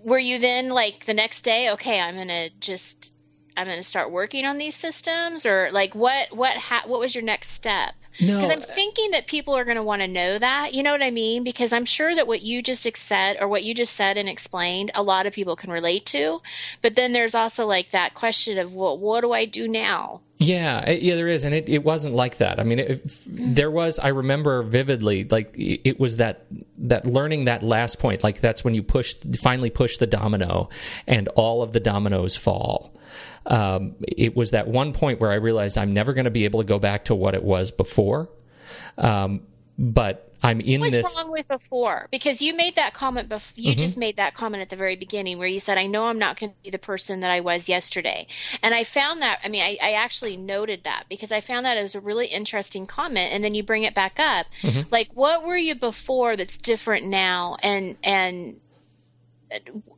Were 0.04 0.20
you 0.20 0.40
then 0.40 0.70
like 0.70 1.06
the 1.06 1.14
next 1.14 1.42
day, 1.42 1.70
okay, 1.72 2.00
I'm 2.00 2.16
gonna 2.16 2.50
just 2.60 3.12
I'm 3.58 3.68
going 3.68 3.78
to 3.78 3.84
start 3.84 4.12
working 4.12 4.46
on 4.46 4.58
these 4.58 4.76
systems, 4.76 5.46
or 5.46 5.70
like 5.72 5.94
what 5.94 6.36
what 6.36 6.56
ha- 6.56 6.84
what 6.86 7.00
was 7.00 7.14
your 7.14 7.24
next 7.24 7.50
step? 7.50 7.96
No, 8.20 8.36
because 8.36 8.50
I'm 8.50 8.62
thinking 8.62 9.12
that 9.12 9.28
people 9.28 9.56
are 9.56 9.64
going 9.64 9.78
to 9.78 9.84
want 9.84 10.02
to 10.02 10.08
know 10.08 10.38
that. 10.38 10.74
You 10.74 10.84
know 10.84 10.92
what 10.92 11.02
I 11.02 11.12
mean? 11.12 11.44
Because 11.44 11.72
I'm 11.72 11.86
sure 11.86 12.14
that 12.16 12.28
what 12.28 12.42
you 12.42 12.62
just 12.62 12.88
said 12.98 13.38
or 13.40 13.48
what 13.48 13.64
you 13.64 13.74
just 13.74 13.94
said 13.94 14.18
and 14.18 14.28
explained, 14.28 14.92
a 14.94 15.04
lot 15.04 15.26
of 15.26 15.34
people 15.34 15.56
can 15.56 15.72
relate 15.72 16.06
to. 16.08 16.42
But 16.82 16.96
then 16.96 17.14
there's 17.14 17.36
also 17.36 17.66
like 17.66 17.92
that 17.92 18.14
question 18.14 18.58
of, 18.58 18.74
well, 18.74 18.98
what 18.98 19.22
do 19.22 19.32
I 19.32 19.46
do 19.46 19.68
now? 19.68 20.22
Yeah, 20.44 20.90
yeah, 20.90 21.16
there 21.16 21.28
is, 21.28 21.44
and 21.44 21.54
it, 21.54 21.70
it 21.70 21.84
wasn't 21.84 22.16
like 22.16 22.38
that. 22.38 22.60
I 22.60 22.64
mean, 22.64 22.80
it, 22.80 23.06
mm. 23.06 23.56
there 23.56 23.70
was. 23.70 24.00
I 24.00 24.08
remember 24.08 24.64
vividly, 24.64 25.26
like 25.26 25.54
it 25.58 26.00
was 26.00 26.18
that 26.18 26.46
that 26.80 27.06
learning 27.06 27.46
that 27.46 27.64
last 27.64 28.00
point. 28.00 28.24
Like 28.24 28.40
that's 28.40 28.64
when 28.64 28.74
you 28.74 28.82
push, 28.82 29.16
finally 29.42 29.70
push 29.70 29.98
the 29.98 30.08
domino, 30.08 30.70
and 31.06 31.28
all 31.30 31.62
of 31.62 31.74
the 31.74 31.80
dominoes 31.80 32.36
fall 32.36 32.92
um, 33.46 33.96
it 34.02 34.36
was 34.36 34.52
that 34.52 34.68
one 34.68 34.94
point 34.94 35.20
where 35.20 35.32
I 35.32 35.36
realized 35.36 35.78
I'm 35.78 35.94
never 35.94 36.14
going 36.14 36.26
to 36.26 36.32
be 36.32 36.46
able 36.46 36.62
to 36.62 36.68
go 36.68 36.80
back 36.80 37.06
to 37.06 37.16
what 37.16 37.34
it 37.34 37.44
was 37.44 37.72
before. 37.72 38.30
Um, 38.98 39.42
but 39.78 40.31
I'm 40.44 40.60
in 40.60 40.80
What's 40.80 40.94
this. 40.94 41.18
wrong 41.18 41.32
with 41.32 41.48
before? 41.48 42.08
Because 42.12 42.42
you 42.42 42.56
made 42.56 42.76
that 42.76 42.94
comment. 42.94 43.30
before. 43.30 43.54
you 43.56 43.72
mm-hmm. 43.72 43.80
just 43.80 43.98
made 43.98 44.18
that 44.18 44.34
comment 44.34 44.62
at 44.62 44.70
the 44.70 44.76
very 44.76 44.96
beginning 44.96 45.38
where 45.38 45.48
you 45.48 45.60
said, 45.60 45.78
"I 45.78 45.88
know 45.88 46.08
I'm 46.08 46.20
not 46.20 46.40
going 46.40 46.52
to 46.52 46.56
be 46.64 46.70
the 46.70 46.80
person 46.80 47.20
that 47.20 47.32
I 47.32 47.42
was 47.42 47.70
yesterday," 47.70 48.28
and 48.64 48.74
I 48.74 48.84
found 48.84 49.22
that. 49.22 49.40
I 49.44 49.50
mean, 49.50 49.64
I, 49.64 49.78
I 49.82 49.92
actually 49.94 50.38
noted 50.38 50.84
that 50.84 51.06
because 51.10 51.32
I 51.32 51.42
found 51.42 51.66
that 51.66 51.78
as 51.78 51.96
a 51.96 52.00
really 52.00 52.28
interesting 52.28 52.88
comment, 52.88 53.32
and 53.32 53.44
then 53.44 53.54
you 53.54 53.64
bring 53.64 53.84
it 53.84 53.94
back 53.94 54.20
up. 54.20 54.48
Mm-hmm. 54.62 54.90
Like, 54.90 55.10
what 55.14 55.44
were 55.44 55.58
you 55.58 55.76
before 55.76 56.36
that's 56.36 56.58
different 56.58 57.06
now? 57.06 57.58
And 57.62 57.98
and 58.04 58.60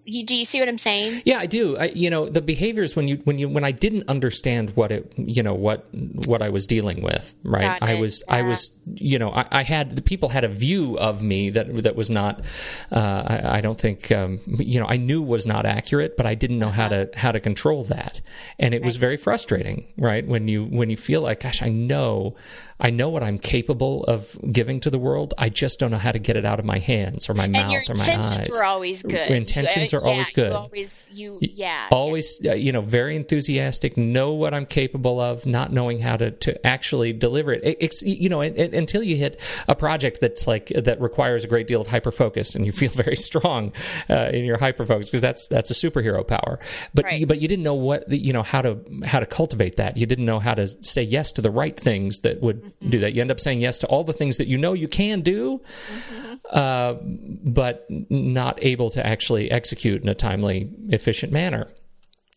you, 0.06 0.26
do 0.26 0.36
you 0.36 0.46
see 0.46 0.60
what 0.60 0.68
I'm 0.68 0.78
saying? 0.78 1.22
Yeah, 1.26 1.38
I 1.38 1.46
do. 1.46 1.78
I, 1.78 1.86
you 1.86 2.10
know, 2.10 2.28
the 2.28 2.42
behaviors 2.42 2.96
when 2.96 3.08
you 3.08 3.18
when 3.24 3.38
you 3.38 3.48
when 3.48 3.64
I 3.64 3.72
didn't 3.72 4.10
understand 4.10 4.72
what 4.72 4.92
it, 4.92 5.14
you 5.18 5.44
know, 5.44 5.54
what 5.54 5.88
what 6.26 6.42
I 6.42 6.50
was 6.50 6.68
dealing 6.68 7.02
with, 7.02 7.34
right? 7.44 7.82
I 7.82 7.96
was 7.96 8.24
yeah. 8.28 8.36
I 8.36 8.42
was, 8.42 8.72
you 8.96 9.20
know, 9.20 9.32
I, 9.32 9.46
I, 9.52 9.64
had 9.64 9.96
the 9.96 10.02
people 10.02 10.30
had 10.30 10.44
a 10.44 10.50
view 10.50 10.98
of 10.98 11.22
me 11.22 11.50
that 11.52 11.84
that 11.84 11.96
was 11.96 12.10
not. 12.10 12.46
Uh, 12.92 13.24
I, 13.26 13.58
I, 13.58 13.62
don't 13.62 13.80
think, 13.80 14.12
um, 14.12 14.40
you 14.46 14.80
know, 14.80 14.88
I 14.88 14.98
knew 14.98 15.22
was 15.22 15.46
not 15.46 15.66
accurate, 15.66 16.18
but 16.18 16.26
I 16.26 16.36
didn't 16.36 16.60
know 16.60 16.68
uh-huh. 16.68 16.82
how 16.82 16.88
to 16.90 17.10
how 17.14 17.32
to 17.32 17.40
control 17.40 17.84
that, 17.86 18.22
and 18.60 18.74
it 18.74 18.82
nice. 18.82 18.86
was 18.86 18.96
very 18.98 19.18
frustrating, 19.18 19.86
right? 19.98 20.26
When 20.28 20.48
you 20.48 20.66
when 20.66 20.90
you 20.90 20.98
feel 20.98 21.22
like, 21.22 21.42
gosh, 21.42 21.62
I 21.62 21.70
know 21.70 22.36
I 22.80 22.90
know 22.90 23.08
what 23.08 23.24
I'm 23.24 23.38
capable 23.38 24.04
of 24.06 24.38
giving 24.52 24.82
to 24.82 24.90
the 24.90 25.00
world. 25.00 25.34
I 25.38 25.48
just 25.48 25.80
don't 25.80 25.92
know 25.92 25.98
how 25.98 26.12
to 26.12 26.20
get 26.20 26.36
it 26.36 26.44
out 26.44 26.60
of 26.60 26.66
my 26.66 26.80
hands 26.80 27.30
or 27.30 27.34
my 27.34 27.46
and 27.46 27.54
mouth 27.54 27.90
or 27.90 27.96
my 27.96 28.04
eyes. 28.04 28.30
Intentions 28.30 28.50
were 28.50 28.66
always 28.66 29.04
good. 29.04 29.30
Intentions 29.50 29.94
are 29.94 30.02
yeah, 30.02 30.12
always 30.12 30.30
good. 30.30 30.52
You 30.52 30.58
always, 30.58 31.10
you, 31.12 31.38
yeah, 31.42 31.88
always, 31.92 32.40
yeah. 32.42 32.54
You 32.54 32.72
know, 32.72 32.82
very 32.82 33.16
enthusiastic. 33.16 33.98
Know 33.98 34.34
what 34.34 34.54
I'm 34.54 34.66
capable 34.66 35.20
of. 35.20 35.46
Not 35.46 35.72
knowing 35.72 36.00
how 36.00 36.18
to 36.18 36.32
to 36.32 36.66
actually 36.66 37.14
deliver 37.14 37.54
it. 37.54 37.64
it 37.64 38.02
you 38.02 38.30
know, 38.30 38.42
and, 38.42 38.58
and, 38.58 38.74
until 38.74 39.04
you 39.04 39.16
hit 39.16 39.40
a 39.68 39.76
project 39.76 40.20
that's 40.22 40.48
like 40.48 40.68
that 40.68 41.00
requires 41.02 41.44
a 41.44 41.48
great 41.48 41.68
deal 41.68 41.82
of 41.82 41.88
hyper 41.88 42.12
focus, 42.12 42.56
and 42.56 42.66
you 42.66 42.72
feel 42.72 42.90
very 43.04 43.16
strong 43.16 43.74
uh, 44.10 44.30
in 44.34 44.46
your 44.46 44.58
hyper 44.58 44.86
focus 44.86 45.10
because 45.10 45.22
that's 45.22 45.48
that's 45.48 45.72
a 45.72 45.74
superhero 45.74 46.26
power. 46.28 46.60
But 46.94 47.06
right. 47.06 47.20
you, 47.20 47.28
but 47.28 47.42
you 47.42 47.48
didn't 47.48 47.64
know 47.64 47.74
what 47.74 48.10
you 48.10 48.34
know 48.34 48.44
how 48.44 48.62
to 48.62 48.80
how 49.06 49.20
to 49.20 49.26
cultivate 49.26 49.78
that. 49.78 49.98
You 49.98 50.06
didn't 50.06 50.26
know 50.26 50.40
how 50.40 50.54
to 50.54 50.68
say 50.84 51.04
yes 51.04 51.32
to 51.34 51.42
the 51.42 51.52
right 51.52 51.78
things 51.78 52.20
that 52.20 52.42
would 52.42 52.64
mm-hmm. 52.64 52.90
do 52.90 53.00
that. 53.00 53.14
You 53.14 53.22
end 53.22 53.32
up 53.32 53.40
saying 53.40 53.62
yes 53.62 53.78
to 53.80 53.88
all 53.88 54.04
the 54.04 54.14
things 54.14 54.38
that 54.38 54.48
you 54.48 54.58
know 54.58 54.74
you 54.74 54.88
can 54.88 55.22
do, 55.22 55.60
mm-hmm. 55.60 56.34
uh, 56.52 56.94
but 57.04 57.86
not 57.90 58.60
able 58.62 58.90
to 58.92 59.06
actually 59.06 59.33
execute 59.42 60.02
in 60.02 60.10
a 60.10 60.16
timely, 60.16 60.70
efficient 60.90 61.32
manner. 61.32 61.68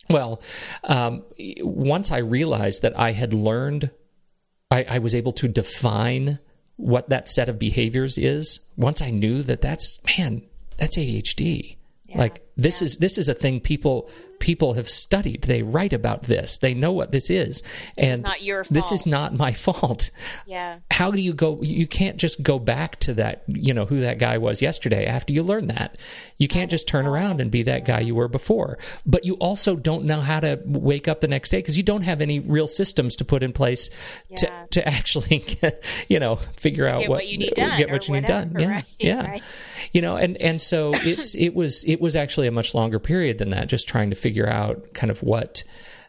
Well, 0.09 0.41
um, 0.85 1.25
once 1.61 2.13
I 2.13 2.19
realized 2.19 2.83
that 2.83 2.99
I 2.99 3.13
had 3.13 3.35
learned, 3.35 3.91
I, 4.71 4.85
I 4.89 4.99
was 4.99 5.15
able 5.15 5.33
to 5.33 5.49
define 5.49 6.39
what 6.77 7.09
that 7.09 7.29
set 7.29 7.49
of 7.49 7.59
behaviors 7.59 8.19
is. 8.19 8.61
Once 8.77 9.03
I 9.03 9.11
knew 9.11 9.43
that 9.43 9.63
that's 9.63 9.99
man, 10.19 10.43
that's 10.77 10.97
ADHD. 10.97 11.77
Yeah, 12.09 12.19
like 12.19 12.43
this 12.57 12.81
yeah. 12.81 12.87
is 12.87 12.99
this 12.99 13.19
is 13.19 13.29
a 13.29 13.35
thing 13.35 13.61
people 13.61 14.09
people 14.47 14.75
have 14.75 14.89
studied. 14.89 15.43
They 15.43 15.65
write 15.65 15.93
about 15.93 16.23
this. 16.23 16.59
They 16.59 16.73
know 16.73 16.93
what 16.93 17.11
this 17.11 17.31
is. 17.31 17.65
And 17.99 18.23
not 18.23 18.43
your 18.43 18.63
fault. 18.63 18.73
This 18.73 18.93
is 18.93 19.05
not 19.05 19.35
my 19.35 19.53
fault. 19.53 20.13
Yeah. 20.47 20.79
How 20.93 21.11
do 21.11 21.21
you 21.21 21.33
go 21.33 21.61
you 21.63 21.89
can't 21.89 22.17
just 22.17 22.45
go 22.45 22.61
back 22.61 23.01
to 23.01 23.15
that, 23.15 23.43
you 23.49 23.75
know, 23.75 23.87
who 23.87 24.03
that 24.03 24.21
guy 24.21 24.39
was 24.39 24.63
yesterday 24.63 25.05
after 25.05 25.33
you 25.33 25.43
learn 25.43 25.67
that. 25.67 25.99
You 26.37 26.47
can't 26.47 26.71
just 26.71 26.87
turn 26.87 27.07
around 27.07 27.41
and 27.41 27.51
be 27.51 27.65
that 27.65 27.85
guy 27.85 27.99
you 27.99 28.15
were 28.15 28.29
before. 28.29 28.79
But 29.05 29.25
you 29.25 29.35
also 29.35 29.75
don't 29.75 30.05
know 30.05 30.21
how 30.21 30.39
to 30.39 30.61
wake 30.65 31.09
up 31.09 31.21
the 31.21 31.29
next 31.29 31.51
day 31.51 31.59
because 31.59 31.77
you 31.77 31.83
don't 31.83 32.03
have 32.03 32.23
any 32.23 32.39
real 32.39 32.69
systems 32.69 33.17
to 33.17 33.25
put 33.25 33.43
in 33.43 33.53
place 33.53 33.91
yeah. 34.29 34.37
to 34.37 34.67
to 34.71 34.89
actually 34.89 35.39
get, 35.39 35.83
you 36.09 36.21
know, 36.21 36.37
figure 36.57 36.87
out 36.87 37.09
what, 37.09 37.27
you 37.27 37.39
need 37.39 37.55
done. 37.55 37.77
Get 37.79 37.91
what 37.91 38.07
you 38.07 38.15
need 38.15 38.27
done. 38.27 38.55
Yeah. 38.57 38.71
Right? 38.71 38.85
Yeah. 38.99 39.29
Right. 39.29 39.43
You 39.93 40.03
know, 40.03 40.17
and 40.17 40.37
and 40.37 40.63
so 40.63 40.93
it's 40.95 41.35
it 41.35 41.55
was 41.55 41.85
it 41.85 42.01
was 42.01 42.15
actually 42.15 42.47
a 42.47 42.53
much 42.53 42.75
longer 42.75 43.01
period 43.01 43.39
than 43.39 43.51
that 43.51 43.69
just 43.69 43.89
trying 43.89 44.11
to 44.11 44.17
figure 44.17 44.36
out 44.45 44.93
kind 44.93 45.11
of 45.11 45.23
what 45.23 45.63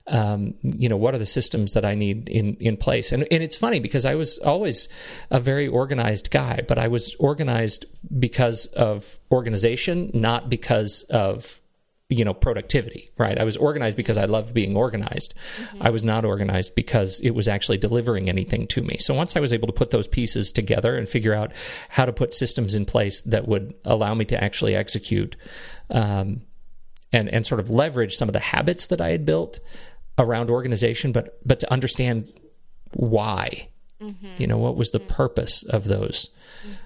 um, 0.08 0.54
you 0.62 0.90
know 0.90 0.98
what 0.98 1.14
are 1.14 1.18
the 1.18 1.26
systems 1.26 1.74
that 1.74 1.86
I 1.86 1.96
need 1.96 2.30
in 2.30 2.56
in 2.56 2.78
place. 2.78 3.12
And 3.12 3.28
and 3.32 3.44
it's 3.44 3.56
funny 3.56 3.80
because 3.80 4.06
I 4.06 4.16
was 4.16 4.38
always 4.40 4.88
a 5.30 5.40
very 5.40 5.68
organized 5.68 6.32
guy 6.32 6.62
but 6.68 6.78
I 6.78 6.88
was 6.88 7.16
organized 7.16 7.86
because 8.18 8.68
of 8.68 9.20
organization 9.32 10.12
not 10.14 10.50
because 10.50 11.04
of 11.04 11.62
you 12.10 12.24
know 12.24 12.34
productivity 12.34 13.10
right? 13.18 13.38
I 13.38 13.44
was 13.44 13.58
organized 13.58 13.98
because 13.98 14.18
i 14.18 14.24
loved 14.24 14.54
being 14.54 14.78
organized. 14.78 15.34
Mm-hmm. 15.36 15.84
i 15.84 15.90
was 15.90 16.06
not 16.06 16.24
organized 16.24 16.74
because 16.74 17.20
it 17.20 17.32
was 17.32 17.50
actually 17.50 17.78
delivering 17.78 18.30
anything 18.30 18.66
to 18.68 18.82
me. 18.82 18.98
So 19.00 19.14
once 19.14 19.36
i 19.36 19.42
was 19.42 19.52
able 19.52 19.68
to 19.68 19.74
put 19.74 19.92
those 19.92 20.08
pieces 20.08 20.54
together 20.54 20.96
and 20.96 21.10
figure 21.10 21.34
out 21.34 21.52
how 21.90 22.06
to 22.06 22.14
put 22.14 22.34
systems 22.34 22.76
in 22.76 22.86
place 22.86 23.20
that 23.22 23.48
would 23.48 23.74
allow 23.84 24.14
me 24.14 24.24
to 24.26 24.42
actually 24.42 24.74
execute 24.74 25.36
um, 25.90 26.44
and 27.12 27.30
and 27.30 27.46
sort 27.46 27.60
of 27.60 27.70
leverage 27.70 28.16
some 28.16 28.30
of 28.30 28.34
the 28.34 28.40
habits 28.40 28.88
that 28.88 29.02
I 29.02 29.10
had 29.10 29.26
built 29.26 29.60
around 30.18 30.50
organization, 30.50 31.12
but 31.12 31.40
but 31.46 31.60
to 31.62 31.72
understand 31.72 32.32
why. 32.94 33.70
Mm-hmm. 34.02 34.34
You 34.38 34.46
know 34.46 34.60
what 34.60 34.78
was 34.78 34.92
the 34.92 35.00
mm-hmm. 35.00 35.08
purpose 35.08 35.64
of 35.64 35.86
those 35.86 36.30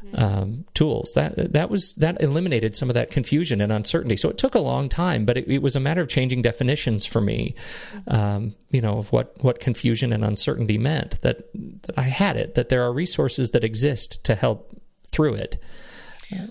mm-hmm. 0.05 0.15
um, 0.15 0.65
tools? 0.73 1.11
That 1.13 1.51
that 1.51 1.69
was 1.69 1.93
that 1.95 2.21
eliminated 2.21 2.77
some 2.77 2.89
of 2.89 2.93
that 2.93 3.11
confusion 3.11 3.59
and 3.59 3.69
uncertainty. 3.69 4.15
So 4.15 4.29
it 4.29 4.37
took 4.37 4.55
a 4.55 4.59
long 4.59 4.87
time, 4.87 5.25
but 5.25 5.35
it, 5.35 5.45
it 5.49 5.61
was 5.61 5.75
a 5.75 5.81
matter 5.81 5.99
of 5.99 6.07
changing 6.07 6.41
definitions 6.41 7.05
for 7.05 7.19
me. 7.19 7.53
Mm-hmm. 7.93 8.15
Um, 8.15 8.55
you 8.69 8.79
know 8.79 8.97
of 8.97 9.11
what 9.11 9.33
what 9.43 9.59
confusion 9.59 10.13
and 10.13 10.23
uncertainty 10.23 10.77
meant. 10.77 11.19
That 11.21 11.49
that 11.81 11.97
I 11.97 12.03
had 12.03 12.37
it. 12.37 12.55
That 12.55 12.69
there 12.69 12.83
are 12.83 12.93
resources 12.93 13.51
that 13.51 13.65
exist 13.65 14.23
to 14.23 14.35
help 14.35 14.81
through 15.05 15.33
it. 15.33 15.61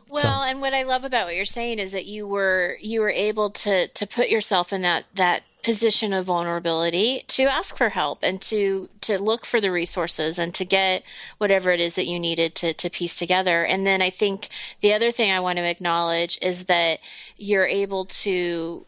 Well, 0.09 0.43
so. 0.43 0.49
and 0.49 0.61
what 0.61 0.75
I 0.75 0.83
love 0.83 1.05
about 1.05 1.27
what 1.27 1.37
you're 1.37 1.45
saying 1.45 1.79
is 1.79 1.93
that 1.93 2.07
you 2.07 2.27
were 2.27 2.77
you 2.81 3.01
were 3.01 3.11
able 3.11 3.51
to 3.51 3.89
to 3.89 4.07
put 4.07 4.29
yourself 4.29 4.73
in 4.73 4.83
that 4.83 5.05
that 5.15 5.43
position 5.63 6.13
of 6.13 6.25
vulnerability 6.25 7.23
to 7.29 7.43
ask 7.43 7.77
for 7.77 7.91
help 7.91 8.21
and 8.23 8.41
to 8.41 8.89
to 9.01 9.19
look 9.19 9.45
for 9.45 9.61
the 9.61 9.71
resources 9.71 10.39
and 10.39 10.55
to 10.55 10.65
get 10.65 11.03
whatever 11.39 11.71
it 11.71 11.81
is 11.81 11.95
that 11.95 12.07
you 12.07 12.19
needed 12.19 12.55
to 12.55 12.73
to 12.75 12.91
piece 12.91 13.17
together. 13.17 13.65
And 13.65 13.87
then 13.87 14.03
I 14.03 14.11
think 14.11 14.49
the 14.81 14.93
other 14.95 15.13
thing 15.13 15.31
I 15.31 15.41
want 15.41 15.59
to 15.59 15.69
acknowledge 15.69 16.39
is 16.43 16.65
that 16.65 17.01
you're 17.37 17.67
able 17.67 18.07
to 18.07 18.87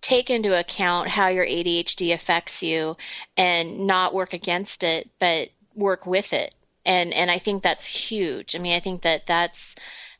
take 0.00 0.28
into 0.28 0.58
account 0.58 1.08
how 1.08 1.28
your 1.28 1.46
ADHD 1.46 2.12
affects 2.12 2.62
you 2.62 2.96
and 3.38 3.86
not 3.86 4.12
work 4.12 4.34
against 4.34 4.82
it, 4.82 5.08
but 5.18 5.48
work 5.74 6.06
with 6.06 6.32
it. 6.32 6.54
And 6.84 7.14
and 7.14 7.30
I 7.30 7.38
think 7.38 7.62
that's 7.62 7.86
huge. 7.86 8.54
I 8.54 8.58
mean, 8.58 8.76
I 8.76 8.80
think 8.80 9.02
that 9.02 9.26
that's 9.26 9.74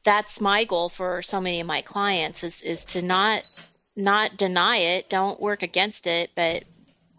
that's 0.05 0.41
my 0.41 0.65
goal 0.65 0.89
for 0.89 1.23
so 1.23 1.41
many 1.41 1.61
of 1.61 1.67
my 1.67 1.81
clients 1.81 2.45
is 2.45 2.63
is 2.63 2.85
to 2.87 3.03
not 3.03 3.43
not 3.97 4.37
deny 4.37 4.77
it, 4.77 5.09
don't 5.09 5.41
work 5.41 5.63
against 5.63 6.07
it, 6.07 6.31
but 6.35 6.65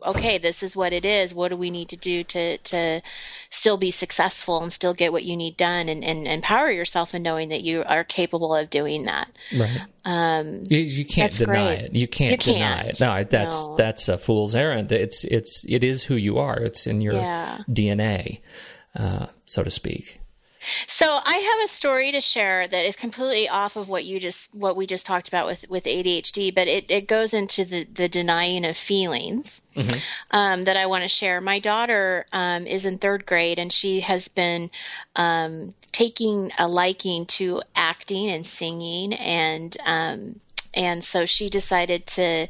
okay, 0.06 0.38
this 0.38 0.62
is 0.62 0.76
what 0.76 0.94
it 0.94 1.06
is. 1.06 1.34
What 1.34 1.50
do 1.50 1.56
we 1.56 1.70
need 1.70 1.90
to 1.90 1.98
do 1.98 2.24
to 2.26 2.58
to 2.58 3.02
still 3.50 3.78
be 3.78 3.92
successful 3.92 4.62
and 4.62 4.72
still 4.72 4.94
get 4.94 5.12
what 5.12 5.24
you 5.24 5.36
need 5.36 5.58
done 5.58 5.90
and, 5.90 6.04
and 6.04 6.28
empower 6.28 6.70
yourself 6.70 7.16
in 7.16 7.24
knowing 7.24 7.50
that 7.50 7.64
you 7.64 7.84
are 7.86 8.04
capable 8.04 8.54
of 8.54 8.70
doing 8.70 9.06
that. 9.06 9.30
Right. 9.58 9.82
Um, 10.04 10.64
you, 10.68 10.80
you 10.80 11.06
can't 11.06 11.34
deny 11.34 11.76
great. 11.76 11.86
it. 11.86 11.96
You 11.96 12.08
can't 12.08 12.32
you 12.32 12.54
deny 12.54 12.84
can't. 12.84 12.90
it. 12.90 13.00
No, 13.00 13.24
that's 13.24 13.68
no. 13.68 13.76
that's 13.78 14.08
a 14.08 14.18
fool's 14.18 14.56
errand. 14.56 14.92
It's 14.92 15.24
it's 15.24 15.66
it 15.68 15.84
is 15.84 16.04
who 16.04 16.16
you 16.16 16.38
are. 16.38 16.60
It's 16.60 16.88
in 16.88 17.02
your 17.02 17.16
yeah. 17.16 17.60
DNA, 17.70 18.42
uh, 18.96 19.28
so 19.46 19.64
to 19.64 19.72
speak. 19.72 20.22
So 20.88 21.20
I 21.24 21.36
have 21.36 21.66
a 21.66 21.68
story 21.68 22.12
to 22.12 22.22
share 22.22 22.68
that 22.68 22.86
is 22.86 22.96
completely 22.96 23.48
off 23.48 23.76
of 23.76 23.90
what 23.90 24.06
you 24.06 24.20
just 24.20 24.54
what 24.56 24.76
we 24.76 24.88
just 24.88 25.06
talked 25.06 25.28
about 25.28 25.46
with 25.46 25.66
with 25.70 25.84
ADHD, 25.86 26.54
but 26.54 26.68
it, 26.68 26.86
it 26.90 27.08
goes 27.08 27.34
into 27.34 27.66
the 27.66 27.86
the 27.86 28.10
denying 28.10 28.66
of 28.66 28.78
feelings 28.78 29.62
mm-hmm. 29.76 29.98
um, 30.32 30.64
that 30.64 30.78
I 30.78 30.86
want 30.86 31.04
to 31.04 31.10
share. 31.10 31.42
My 31.42 31.60
daughter 31.60 32.26
um, 32.34 32.66
is 32.68 32.86
in 32.86 32.98
third 32.98 33.26
grade, 33.26 33.60
and 33.60 33.72
she 33.72 34.02
has 34.02 34.28
been 34.28 34.72
um, 35.16 35.74
taking 35.92 36.52
a 36.58 36.68
liking 36.68 37.26
to 37.26 37.62
acting 37.76 38.30
and 38.30 38.46
singing, 38.46 39.14
and 39.14 39.76
um, 39.86 40.40
and 40.74 41.04
so 41.04 41.26
she 41.26 41.50
decided 41.50 42.08
to 42.08 42.48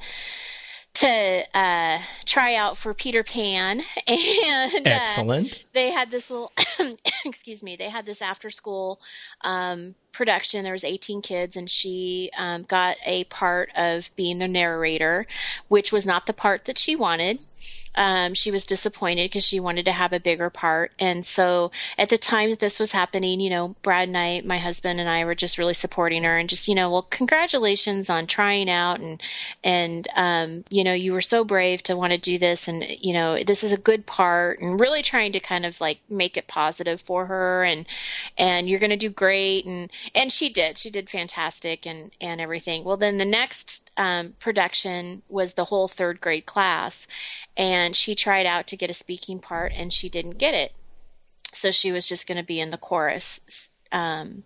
to 0.95 1.43
uh, 1.53 1.99
try 2.25 2.55
out 2.55 2.77
for 2.77 2.93
Peter 2.93 3.23
Pan, 3.23 3.83
and 4.07 4.87
uh, 4.87 4.91
excellent. 4.91 5.64
They 5.75 5.91
had 5.91 6.09
this 6.09 6.31
little, 6.31 6.53
excuse 7.25 7.61
me, 7.61 7.75
they 7.75 7.89
had 7.89 8.05
this 8.05 8.21
after 8.21 8.49
school 8.49 8.99
um, 9.41 9.93
production. 10.15 10.63
There 10.63 10.73
was 10.73 10.85
18 10.85 11.21
kids, 11.21 11.55
and 11.55 11.69
she 11.69 12.31
um, 12.37 12.63
got 12.63 12.95
a 13.05 13.25
part 13.25 13.69
of 13.75 14.09
being 14.15 14.39
the 14.39 14.47
narrator, 14.47 15.27
which 15.67 15.91
was 15.91 16.05
not 16.05 16.25
the 16.25 16.33
part 16.33 16.65
that 16.65 16.77
she 16.77 16.95
wanted. 16.95 17.39
Um, 17.95 18.33
she 18.33 18.51
was 18.51 18.65
disappointed 18.65 19.29
because 19.29 19.45
she 19.45 19.59
wanted 19.59 19.85
to 19.85 19.91
have 19.91 20.11
a 20.11 20.19
bigger 20.19 20.49
part. 20.49 20.91
And 20.99 21.25
so 21.25 21.71
at 21.97 22.09
the 22.09 22.17
time 22.17 22.49
that 22.49 22.59
this 22.59 22.79
was 22.79 22.91
happening, 22.91 23.39
you 23.39 23.49
know, 23.49 23.75
Brad 23.81 24.09
and 24.09 24.17
I, 24.17 24.41
my 24.43 24.57
husband 24.57 24.99
and 24.99 25.09
I 25.09 25.23
were 25.23 25.35
just 25.35 25.57
really 25.57 25.73
supporting 25.73 26.23
her 26.23 26.37
and 26.37 26.49
just, 26.49 26.67
you 26.67 26.75
know, 26.75 26.91
well, 26.91 27.03
congratulations 27.03 28.09
on 28.09 28.27
trying 28.27 28.69
out 28.69 28.99
and, 28.99 29.21
and, 29.63 30.07
um, 30.15 30.65
you 30.69 30.83
know, 30.83 30.93
you 30.93 31.13
were 31.13 31.21
so 31.21 31.45
brave 31.45 31.81
to 31.83 31.95
want 31.95 32.11
to 32.11 32.17
do 32.17 32.37
this. 32.37 32.67
And, 32.67 32.85
you 32.99 33.13
know, 33.13 33.41
this 33.41 33.63
is 33.63 33.71
a 33.71 33.77
good 33.77 34.05
part 34.05 34.59
and 34.59 34.79
really 34.79 35.01
trying 35.01 35.31
to 35.31 35.39
kind 35.39 35.64
of 35.65 35.81
like 35.81 35.99
make 36.09 36.37
it 36.37 36.47
positive 36.47 37.01
for 37.01 37.25
her. 37.25 37.63
And, 37.63 37.85
and 38.37 38.69
you're 38.69 38.79
going 38.79 38.89
to 38.89 38.95
do 38.95 39.09
great. 39.09 39.65
And, 39.65 39.91
and 40.13 40.31
she 40.31 40.49
did, 40.49 40.77
she 40.77 40.89
did 40.89 41.09
fantastic 41.09 41.85
and, 41.85 42.11
and 42.21 42.39
everything. 42.39 42.83
Well, 42.83 42.97
then 42.97 43.17
the 43.17 43.25
next, 43.25 43.91
um, 43.97 44.33
production 44.39 45.21
was 45.29 45.53
the 45.53 45.65
whole 45.65 45.87
third 45.87 46.21
grade 46.21 46.45
class 46.45 47.07
and 47.57 47.95
she 47.95 48.15
tried 48.15 48.45
out 48.45 48.67
to 48.67 48.77
get 48.77 48.89
a 48.89 48.93
speaking 48.93 49.39
part 49.39 49.71
and 49.75 49.91
she 49.91 50.09
didn't 50.09 50.37
get 50.37 50.53
it. 50.53 50.73
So 51.53 51.71
she 51.71 51.91
was 51.91 52.07
just 52.07 52.27
going 52.27 52.37
to 52.37 52.43
be 52.43 52.59
in 52.59 52.69
the 52.69 52.77
chorus 52.77 53.69
um, 53.91 54.43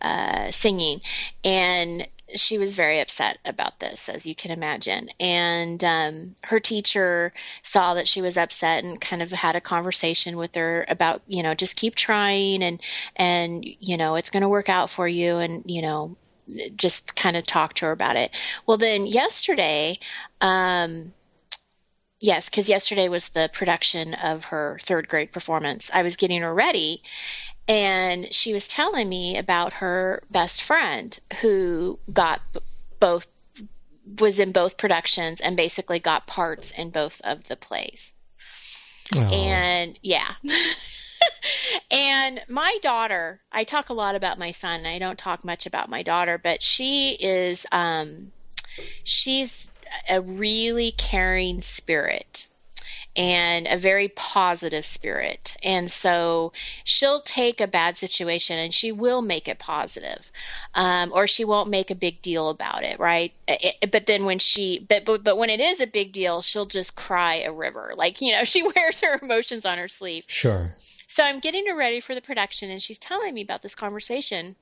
uh, 0.00 0.50
singing. 0.50 1.00
And 1.42 2.06
she 2.34 2.58
was 2.58 2.74
very 2.74 3.00
upset 3.00 3.38
about 3.44 3.80
this, 3.80 4.08
as 4.08 4.26
you 4.26 4.34
can 4.34 4.50
imagine. 4.50 5.10
And 5.20 5.82
um, 5.84 6.34
her 6.44 6.58
teacher 6.58 7.32
saw 7.62 7.94
that 7.94 8.08
she 8.08 8.22
was 8.22 8.36
upset 8.36 8.82
and 8.84 9.00
kind 9.00 9.22
of 9.22 9.30
had 9.32 9.56
a 9.56 9.60
conversation 9.60 10.36
with 10.36 10.54
her 10.54 10.84
about, 10.88 11.22
you 11.26 11.42
know, 11.42 11.54
just 11.54 11.76
keep 11.76 11.94
trying 11.94 12.62
and 12.62 12.80
and 13.16 13.64
you 13.64 13.96
know 13.96 14.14
it's 14.16 14.30
going 14.30 14.42
to 14.42 14.48
work 14.48 14.68
out 14.68 14.90
for 14.90 15.06
you, 15.08 15.36
and 15.38 15.62
you 15.66 15.82
know, 15.82 16.16
just 16.76 17.16
kind 17.16 17.36
of 17.36 17.46
talk 17.46 17.74
to 17.74 17.86
her 17.86 17.92
about 17.92 18.16
it. 18.16 18.30
Well, 18.66 18.76
then 18.78 19.06
yesterday. 19.06 19.98
Um, 20.40 21.12
Yes, 22.20 22.48
because 22.48 22.68
yesterday 22.68 23.08
was 23.08 23.30
the 23.30 23.50
production 23.52 24.14
of 24.14 24.46
her 24.46 24.78
third 24.82 25.08
grade 25.08 25.32
performance. 25.32 25.90
I 25.92 26.02
was 26.02 26.16
getting 26.16 26.40
her 26.42 26.54
ready, 26.54 27.02
and 27.66 28.32
she 28.32 28.52
was 28.52 28.68
telling 28.68 29.08
me 29.08 29.36
about 29.36 29.74
her 29.74 30.22
best 30.30 30.62
friend 30.62 31.18
who 31.40 31.98
got 32.12 32.40
both 33.00 33.26
was 34.20 34.38
in 34.38 34.52
both 34.52 34.76
productions 34.76 35.40
and 35.40 35.56
basically 35.56 35.98
got 35.98 36.26
parts 36.26 36.70
in 36.70 36.90
both 36.90 37.20
of 37.24 37.48
the 37.48 37.56
plays. 37.56 38.12
Oh. 39.14 39.20
And 39.20 39.98
yeah. 40.02 40.34
and 41.90 42.42
my 42.48 42.76
daughter, 42.82 43.40
I 43.50 43.64
talk 43.64 43.88
a 43.88 43.94
lot 43.94 44.14
about 44.14 44.38
my 44.38 44.50
son. 44.50 44.84
I 44.84 44.98
don't 44.98 45.18
talk 45.18 45.44
much 45.44 45.64
about 45.64 45.88
my 45.88 46.02
daughter, 46.02 46.38
but 46.38 46.62
she 46.62 47.16
is 47.20 47.66
um 47.72 48.32
she's 49.04 49.70
a 50.08 50.20
really 50.20 50.90
caring 50.92 51.60
spirit 51.60 52.48
and 53.16 53.66
a 53.68 53.76
very 53.76 54.08
positive 54.08 54.84
spirit. 54.84 55.56
And 55.62 55.90
so 55.90 56.52
she'll 56.82 57.20
take 57.20 57.60
a 57.60 57.66
bad 57.66 57.96
situation 57.96 58.58
and 58.58 58.74
she 58.74 58.90
will 58.90 59.22
make 59.22 59.46
it 59.46 59.58
positive, 59.58 60.32
um, 60.74 61.12
or 61.14 61.26
she 61.26 61.44
won't 61.44 61.70
make 61.70 61.90
a 61.90 61.94
big 61.94 62.22
deal 62.22 62.48
about 62.48 62.82
it, 62.82 62.98
right? 62.98 63.32
It, 63.46 63.90
but 63.90 64.06
then 64.06 64.24
when 64.24 64.38
she, 64.38 64.84
but, 64.88 65.04
but 65.04 65.22
but 65.22 65.38
when 65.38 65.50
it 65.50 65.60
is 65.60 65.80
a 65.80 65.86
big 65.86 66.12
deal, 66.12 66.42
she'll 66.42 66.66
just 66.66 66.96
cry 66.96 67.36
a 67.36 67.52
river. 67.52 67.94
Like 67.96 68.20
you 68.20 68.32
know, 68.32 68.44
she 68.44 68.62
wears 68.62 69.00
her 69.00 69.18
emotions 69.22 69.64
on 69.64 69.78
her 69.78 69.88
sleeve. 69.88 70.24
Sure. 70.26 70.70
So 71.06 71.22
I'm 71.22 71.38
getting 71.38 71.66
her 71.66 71.76
ready 71.76 72.00
for 72.00 72.14
the 72.14 72.20
production, 72.20 72.70
and 72.70 72.82
she's 72.82 72.98
telling 72.98 73.34
me 73.34 73.42
about 73.42 73.62
this 73.62 73.76
conversation 73.76 74.56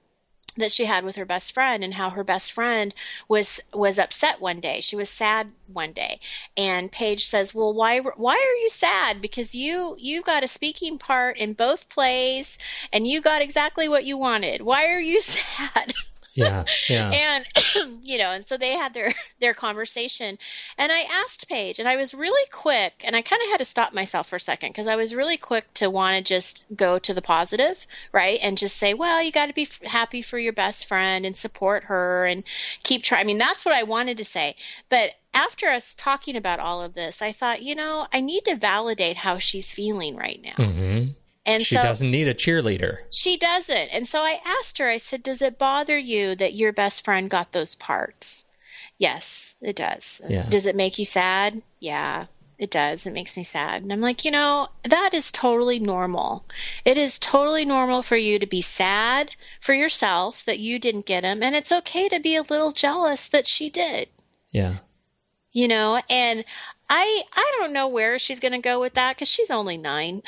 that 0.57 0.73
she 0.73 0.85
had 0.85 1.05
with 1.05 1.17
her 1.17 1.25
best 1.25 1.53
friend 1.53 1.83
and 1.83 1.95
how 1.95 2.11
her 2.11 2.25
best 2.25 2.53
friend 2.53 2.95
was 3.29 3.61
was 3.73 3.99
upset 3.99 4.41
one 4.41 4.61
day. 4.61 4.81
She 4.81 4.97
was 4.97 5.09
sad 5.09 5.53
one 5.67 5.93
day. 5.93 6.21
And 6.57 6.93
paige 6.93 7.27
says 7.27 7.55
well 7.55 7.73
why 7.73 8.01
why 8.01 8.35
are 8.35 8.63
you 8.63 8.71
sad? 8.71 9.21
Because 9.21 9.55
you 9.55 9.97
you've 9.99 10.25
got 10.25 10.45
a 10.45 10.49
speaking 10.49 10.99
part 10.99 11.39
in 11.39 11.55
both 11.55 11.89
plays 11.89 12.59
and 12.93 13.07
you 13.07 13.21
got 13.21 13.43
exactly 13.43 13.89
what 13.89 14.05
you 14.05 14.17
wanted. 14.17 14.63
Why 14.63 14.87
are 14.87 15.01
you 15.01 15.21
sad 15.21 15.95
yeah 16.35 16.65
yeah. 16.89 17.11
And 17.77 18.01
you 18.03 18.19
know 18.19 18.31
and 18.31 18.45
so 18.45 18.57
they 18.57 18.73
had 18.73 18.95
their 18.95 19.13
their 19.41 19.55
conversation. 19.55 20.39
And 20.79 20.93
i 20.93 21.03
asked 21.11 21.49
paige 21.49 21.79
and 21.79 21.89
i 21.89 21.97
was 21.97 22.15
really 22.15 22.49
quick 22.51 23.03
and 23.05 23.15
i 23.17 23.23
kind 23.23 23.43
of 23.43 23.49
had 23.51 23.59
to 23.59 23.65
stop 23.65 23.93
myself 23.93 24.29
for 24.29 24.37
a 24.37 24.41
second 24.41 24.71
because 24.71 24.87
i 24.87 24.97
was 24.97 25.15
really 25.15 25.37
quick 25.37 25.73
to 25.75 25.91
want 25.91 26.17
to 26.17 26.23
just 26.23 26.65
go 26.75 26.99
to 26.99 27.15
the 27.15 27.23
positive 27.23 27.87
right? 28.13 28.39
And 28.43 28.59
just 28.59 28.77
say 28.77 28.95
well 28.95 29.23
you 29.23 29.33
got 29.33 29.47
to 29.47 29.53
be 29.53 29.69
happy 29.85 30.23
for 30.23 30.39
your 30.39 30.53
best 30.53 30.87
friend 30.87 31.25
and 31.27 31.37
support 31.37 31.85
her 31.85 32.27
and 32.27 32.45
keep 32.83 33.03
trying 33.03 33.23
i 33.23 33.25
mean 33.25 33.39
that's 33.39 33.65
what 33.65 33.75
i 33.75 33.83
wanted 33.83 34.19
to 34.19 34.25
say. 34.25 34.57
But 34.89 35.13
after 35.35 35.69
us 35.69 35.95
talking 35.95 36.37
about 36.37 36.61
all 36.61 36.83
of 36.83 36.95
this 36.95 37.23
i 37.23 37.33
thought 37.33 37.63
you 37.63 37.75
know 37.75 38.07
i 38.13 38.21
need 38.21 38.45
to 38.45 38.55
validate 38.55 39.19
how 39.19 39.39
she's 39.39 39.73
feeling 39.73 40.17
right 40.17 40.41
now. 40.43 40.65
Mm-hmm. 40.65 41.11
And 41.45 41.63
she 41.63 41.75
so, 41.75 41.83
doesn't 41.83 42.11
need 42.11 42.29
a 42.29 42.35
cheerleader. 42.35 42.99
She 43.11 43.37
doesn't. 43.37 43.89
And 43.89 44.07
so 44.07 44.21
I 44.21 44.41
asked 44.45 44.79
her, 44.79 44.89
I 44.89 44.99
said, 44.99 45.23
Does 45.23 45.43
it 45.43 45.59
bother 45.59 45.99
you 45.99 46.37
that 46.37 46.55
your 46.55 46.73
best 46.73 47.05
friend 47.05 47.29
got 47.29 47.53
those 47.53 47.75
parts? 47.75 48.47
Yes, 48.99 49.57
it 49.61 49.75
does. 49.75 50.21
Yeah. 50.29 50.49
Does 50.49 50.67
it 50.67 50.77
make 50.77 50.99
you 50.99 51.05
sad? 51.05 51.63
Yeah, 51.81 52.27
it 52.59 52.71
does. 52.71 53.07
It 53.07 53.13
makes 53.13 53.37
me 53.37 53.43
sad. 53.43 53.83
And 53.83 53.93
I'm 53.93 54.01
like, 54.01 54.25
you 54.25 54.31
know, 54.31 54.69
that 54.89 55.13
is 55.13 55.33
totally 55.33 55.81
normal. 55.81 56.45
It 56.85 56.97
is 56.97 57.19
totally 57.19 57.65
normal 57.65 58.05
for 58.05 58.17
you 58.17 58.39
to 58.39 58.47
be 58.47 58.61
sad 58.61 59.33
for 59.61 59.75
yourself 59.75 60.45
that 60.45 60.61
you 60.61 60.79
didn't 60.79 61.07
get 61.07 61.25
him. 61.25 61.43
And 61.43 61.57
it's 61.57 61.73
okay 61.73 62.09
to 62.09 62.21
be 62.21 62.37
a 62.37 62.43
little 62.43 62.71
jealous 62.71 63.27
that 63.29 63.49
she 63.49 63.69
did. 63.69 64.09
Yeah. 64.51 64.77
You 65.51 65.67
know, 65.67 66.03
and 66.09 66.45
I 66.95 67.23
I 67.33 67.53
don't 67.59 67.73
know 67.73 67.89
where 67.89 68.19
she's 68.19 68.39
going 68.39 68.53
to 68.53 68.59
go 68.59 68.79
with 68.79 68.93
that 68.95 69.17
because 69.17 69.29
she's 69.29 69.51
only 69.51 69.79
nine. 69.79 70.23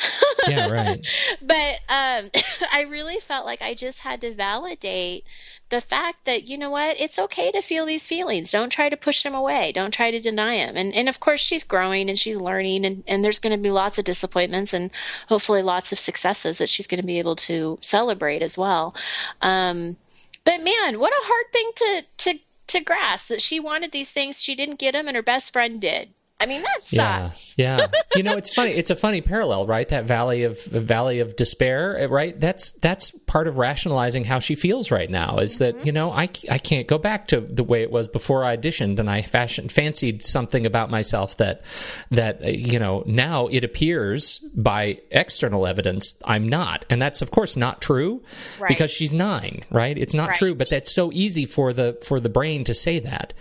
yeah, 0.49 0.71
right. 0.71 1.07
But 1.43 1.81
um, 1.91 2.31
I 2.73 2.87
really 2.89 3.21
felt 3.21 3.45
like 3.45 3.61
I 3.61 3.75
just 3.75 3.99
had 3.99 4.23
to 4.23 4.33
validate 4.33 5.25
the 5.69 5.83
fact 5.83 6.25
that 6.25 6.49
you 6.49 6.57
know 6.57 6.71
what, 6.71 6.99
it's 6.99 7.19
okay 7.19 7.51
to 7.51 7.61
feel 7.61 7.85
these 7.85 8.07
feelings. 8.07 8.51
Don't 8.51 8.71
try 8.71 8.89
to 8.89 8.97
push 8.97 9.23
them 9.23 9.35
away. 9.35 9.73
Don't 9.73 9.93
try 9.93 10.11
to 10.11 10.19
deny 10.19 10.57
them. 10.57 10.75
And 10.75 10.95
and 10.95 11.07
of 11.07 11.21
course 11.21 11.43
she's 11.43 11.65
growing 11.65 12.09
and 12.09 12.19
she's 12.19 12.39
learning, 12.39 12.87
and 12.87 13.05
and 13.07 13.23
there's 13.23 13.39
going 13.39 13.55
to 13.55 13.63
be 13.63 13.71
lots 13.71 13.99
of 13.99 14.07
disappointments 14.07 14.73
and 14.73 14.91
hopefully 15.29 15.61
lots 15.61 15.93
of 15.93 15.99
successes 15.99 16.57
that 16.57 16.71
she's 16.71 16.87
going 16.87 17.01
to 17.01 17.07
be 17.07 17.19
able 17.19 17.37
to 17.37 17.79
celebrate 17.83 18.41
as 18.41 18.57
well. 18.57 18.95
Um, 19.43 19.99
but 20.45 20.65
man, 20.65 20.99
what 20.99 21.13
a 21.13 21.27
hard 21.27 21.53
thing 21.53 21.71
to 21.77 22.05
to 22.33 22.39
to 22.69 22.81
grasp 22.81 23.29
that 23.29 23.43
she 23.43 23.61
wanted 23.61 23.93
these 23.93 24.13
things, 24.13 24.43
she 24.43 24.55
didn't 24.55 24.79
get 24.79 24.93
them, 24.93 25.09
and 25.09 25.15
her 25.17 25.23
best 25.23 25.53
friend 25.53 25.79
did. 25.79 26.15
I 26.41 26.47
mean, 26.47 26.63
that 26.63 26.83
sucks. 26.83 27.55
Yeah, 27.57 27.79
yeah. 27.79 27.87
you 28.17 28.23
know, 28.23 28.37
it's 28.37 28.53
funny. 28.53 28.73
It's 28.73 28.91
a 28.91 28.97
funny 28.97 29.21
parallel, 29.21 29.67
right? 29.67 29.89
That 29.89 30.05
valley 30.05 30.43
of 30.43 30.63
valley 30.65 31.21
of 31.21 31.37
despair, 31.37 32.07
right? 32.11 32.39
That's 32.39 32.73
that's 32.73 33.13
part 33.13 33.47
of 33.47 33.57
rationalizing 33.57 34.25
how 34.25 34.41
she 34.41 34.57
feels 34.57 34.91
right 34.91 35.09
now. 35.09 35.39
Is 35.39 35.59
mm-hmm. 35.59 35.79
that 35.79 35.87
you 35.87 35.93
know 35.93 36.11
I, 36.11 36.29
I 36.51 36.59
can't 36.59 36.89
go 36.89 36.99
back 36.99 37.29
to 37.29 37.41
the 37.41 37.63
way 37.63 37.83
it 37.83 37.91
was 37.91 38.09
before 38.09 38.45
I 38.45 38.57
auditioned 38.57 38.99
and 38.99 39.09
I 39.09 39.23
fashioned 39.23 39.71
fancied 39.71 40.23
something 40.23 40.67
about 40.67 40.91
myself 40.91 41.37
that 41.37 41.63
that 42.11 42.43
eh, 42.43 42.51
you 42.51 42.81
know 42.81 43.05
now 43.07 43.47
it 43.47 43.63
appears 43.63 44.41
by 44.55 45.01
external 45.13 45.67
evidence 45.67 46.17
I'm 46.25 46.49
not, 46.49 46.85
and 46.91 47.01
that's 47.01 47.23
of 47.23 47.31
course 47.31 47.57
not 47.57 47.81
true 47.81 48.23
right. 48.59 48.69
because 48.69 48.91
she's 48.91 49.15
nine, 49.15 49.63
right? 49.71 49.97
It's 49.97 50.15
not 50.15 50.29
right. 50.29 50.37
true, 50.37 50.55
but 50.57 50.69
that's 50.69 50.93
so 50.93 51.13
easy 51.13 51.47
for 51.47 51.73
the 51.73 51.97
for 52.03 52.19
the 52.19 52.29
brain 52.29 52.65
to 52.65 52.75
say 52.75 52.99
that. 52.99 53.35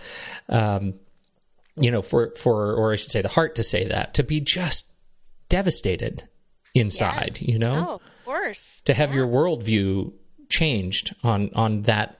Um, 0.48 0.94
you 1.76 1.90
know, 1.90 2.02
for 2.02 2.30
for 2.36 2.74
or 2.74 2.92
I 2.92 2.96
should 2.96 3.10
say 3.10 3.22
the 3.22 3.28
heart 3.28 3.54
to 3.56 3.62
say 3.62 3.88
that, 3.88 4.14
to 4.14 4.22
be 4.22 4.40
just 4.40 4.86
devastated 5.48 6.28
inside, 6.74 7.38
yeah. 7.40 7.52
you 7.52 7.58
know? 7.58 7.86
Oh, 7.88 7.94
of 7.94 8.24
course. 8.24 8.82
To 8.84 8.94
have 8.94 9.10
yeah. 9.10 9.16
your 9.16 9.26
worldview 9.26 10.12
changed 10.48 11.14
on 11.22 11.50
on 11.54 11.82
that 11.82 12.18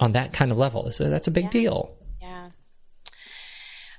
on 0.00 0.12
that 0.12 0.32
kind 0.32 0.50
of 0.50 0.58
level. 0.58 0.90
So 0.90 1.08
that's 1.08 1.26
a 1.26 1.30
big 1.30 1.44
yeah. 1.44 1.50
deal. 1.50 1.96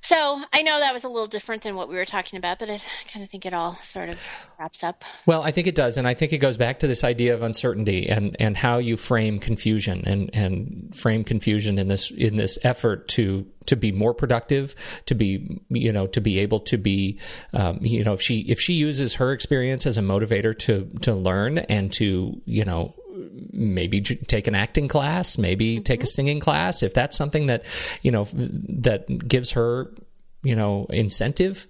So 0.06 0.40
I 0.54 0.62
know 0.62 0.80
that 0.80 0.94
was 0.94 1.04
a 1.04 1.10
little 1.10 1.26
different 1.26 1.64
than 1.64 1.76
what 1.76 1.90
we 1.90 1.96
were 1.96 2.06
talking 2.06 2.38
about, 2.38 2.60
but 2.60 2.70
I 2.70 2.80
kind 3.12 3.24
of 3.24 3.32
think 3.32 3.44
it 3.44 3.56
all 3.56 3.74
sort 3.78 4.10
of 4.10 4.22
wraps 4.60 4.84
up. 4.84 5.04
Well, 5.26 5.42
I 5.42 5.50
think 5.50 5.66
it 5.66 5.74
does, 5.74 5.98
and 5.98 6.08
I 6.08 6.14
think 6.14 6.32
it 6.32 6.38
goes 6.38 6.58
back 6.58 6.78
to 6.82 6.88
this 6.88 7.04
idea 7.04 7.34
of 7.34 7.42
uncertainty 7.42 8.08
and, 8.08 8.36
and 8.40 8.56
how 8.56 8.78
you 8.78 8.98
frame 8.98 9.40
confusion 9.40 10.04
and, 10.06 10.30
and 10.32 10.96
frame 10.96 11.24
confusion 11.24 11.80
in 11.80 11.88
this 11.88 12.12
in 12.12 12.36
this 12.36 12.60
effort 12.62 13.08
to 13.10 13.48
to 13.66 13.76
be 13.76 13.92
more 13.92 14.14
productive, 14.14 14.76
to 15.08 15.16
be 15.16 15.60
you 15.70 15.92
know 15.92 16.06
to 16.06 16.22
be 16.22 16.38
able 16.38 16.60
to 16.60 16.78
be 16.78 17.20
um, 17.54 17.80
you 17.82 18.04
know 18.04 18.14
if 18.14 18.22
she 18.22 18.42
if 18.42 18.62
she 18.62 18.74
uses 18.74 19.16
her 19.16 19.32
experience 19.32 19.88
as 19.88 19.98
a 19.98 20.02
motivator 20.02 20.56
to 20.60 20.88
to 21.02 21.16
learn 21.16 21.58
and 21.58 21.92
to 21.94 22.40
you 22.46 22.64
know 22.64 22.94
maybe 23.56 24.02
take 24.02 24.48
an 24.48 24.56
acting 24.56 24.88
class, 24.88 25.38
maybe 25.38 25.76
mm-hmm. 25.76 25.84
take 25.84 26.04
a 26.04 26.08
singing 26.08 26.40
class 26.40 26.84
if 26.84 26.94
that's 26.94 27.16
something 27.16 27.48
that 27.48 27.66
you 28.02 28.12
know 28.12 28.26
that 28.34 29.28
gives 29.28 29.52
her 29.52 29.92
you 30.44 30.56
know 30.56 30.86
incentive 30.90 31.68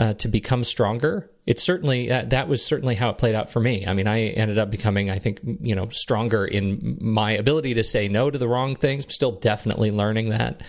uh, 0.00 0.14
to 0.14 0.28
become 0.28 0.64
stronger. 0.64 1.30
It's 1.46 1.62
certainly 1.62 2.10
uh, 2.10 2.24
that 2.26 2.48
was 2.48 2.64
certainly 2.64 2.94
how 2.94 3.10
it 3.10 3.18
played 3.18 3.34
out 3.34 3.50
for 3.50 3.60
me. 3.60 3.86
I 3.86 3.92
mean, 3.92 4.06
I 4.06 4.28
ended 4.28 4.56
up 4.56 4.70
becoming, 4.70 5.10
I 5.10 5.18
think, 5.18 5.40
you 5.60 5.74
know, 5.74 5.88
stronger 5.90 6.46
in 6.46 6.96
my 7.00 7.32
ability 7.32 7.74
to 7.74 7.84
say 7.84 8.08
no 8.08 8.30
to 8.30 8.38
the 8.38 8.48
wrong 8.48 8.76
things. 8.76 9.04
I'm 9.04 9.10
still 9.10 9.32
definitely 9.32 9.90
learning 9.90 10.30
that, 10.30 10.62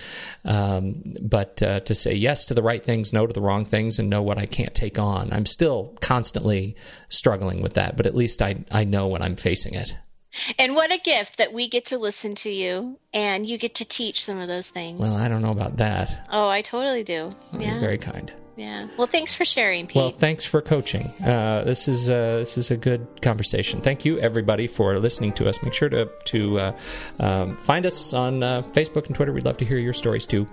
um, 0.43 1.04
but 1.21 1.62
uh, 1.62 1.82
to 1.82 1.95
say 1.95 2.13
yes 2.13 2.45
to 2.45 2.54
the 2.54 2.63
right 2.63 2.84
things, 2.84 3.13
no 3.13 3.26
to 3.28 3.34
the 3.34 3.41
wrong 3.41 3.63
things, 3.63 4.00
and 4.00 4.10
know 4.10 4.21
what 4.21 4.38
I 4.38 4.47
can't 4.47 4.74
take 4.74 5.00
on. 5.00 5.32
I'm 5.32 5.45
still 5.45 5.95
constantly 6.02 6.76
struggling 7.10 7.62
with 7.62 7.76
that, 7.76 7.95
but 7.95 8.06
at 8.06 8.15
least 8.15 8.41
I 8.41 8.65
I 8.71 8.84
know 8.84 9.08
when 9.08 9.21
I'm 9.21 9.36
facing 9.36 9.76
it. 9.76 9.95
And 10.58 10.76
what 10.76 10.91
a 10.91 10.98
gift 10.98 11.38
that 11.38 11.54
we 11.54 11.67
get 11.67 11.86
to 11.88 11.98
listen 11.98 12.36
to 12.36 12.50
you 12.50 13.00
and 13.13 13.46
you 13.46 13.58
get 13.58 13.76
to 13.76 13.86
teach 13.86 14.24
some 14.24 14.39
of 14.39 14.48
those 14.48 14.70
things. 14.70 15.00
Well, 15.00 15.17
I 15.17 15.28
don't 15.28 15.41
know 15.41 15.52
about 15.52 15.78
that. 15.78 16.28
Oh, 16.32 16.48
I 16.48 16.62
totally 16.62 17.04
do. 17.04 17.36
Oh, 17.54 17.60
yeah. 17.60 17.80
very 17.80 17.98
kind. 17.98 18.32
Yeah. 18.58 18.88
Well, 18.98 19.08
thanks 19.08 19.34
for 19.34 19.46
sharing, 19.46 19.88
Pete. 19.88 19.96
Well, 19.96 20.10
thanks 20.12 20.46
for 20.46 20.62
coaching. 20.62 21.08
Uh, 21.26 21.63
this 21.63 21.88
is 21.88 22.10
uh, 22.10 22.38
this 22.38 22.58
is 22.58 22.70
a 22.70 22.78
good 22.78 23.08
conversation. 23.22 23.80
Thank 23.82 24.06
you, 24.06 24.20
everybody, 24.20 24.67
for 24.67 25.00
listening 25.00 25.34
to 25.34 25.48
us. 25.48 25.63
Make 25.63 25.74
sure 25.74 25.89
to 25.89 26.10
to 26.26 26.60
uh, 26.60 26.78
um, 27.20 27.58
find 27.58 27.86
us 27.86 28.13
on 28.13 28.44
uh, 28.44 28.62
Facebook 28.74 29.08
and 29.08 29.15
Twitter. 29.15 29.34
We'd 29.34 29.46
love 29.46 29.58
to 29.58 29.65
hear 29.65 29.78
your 29.78 29.94
stories 29.94 30.26
too. 30.26 30.48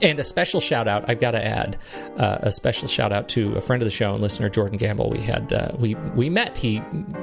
And 0.00 0.18
a 0.18 0.24
special 0.24 0.60
shout 0.60 0.88
out, 0.88 1.08
I've 1.08 1.20
got 1.20 1.32
to 1.32 1.44
add 1.44 1.76
uh, 2.16 2.38
a 2.40 2.52
special 2.52 2.88
shout 2.88 3.12
out 3.12 3.28
to 3.30 3.54
a 3.56 3.60
friend 3.60 3.82
of 3.82 3.86
the 3.86 3.90
show 3.90 4.12
and 4.12 4.22
listener, 4.22 4.48
Jordan 4.48 4.78
Gamble. 4.78 5.10
We 5.10 5.20
had 5.20 5.52
uh, 5.52 5.72
we 5.78 5.94
we 6.14 6.30
met. 6.30 6.56
He 6.56 6.82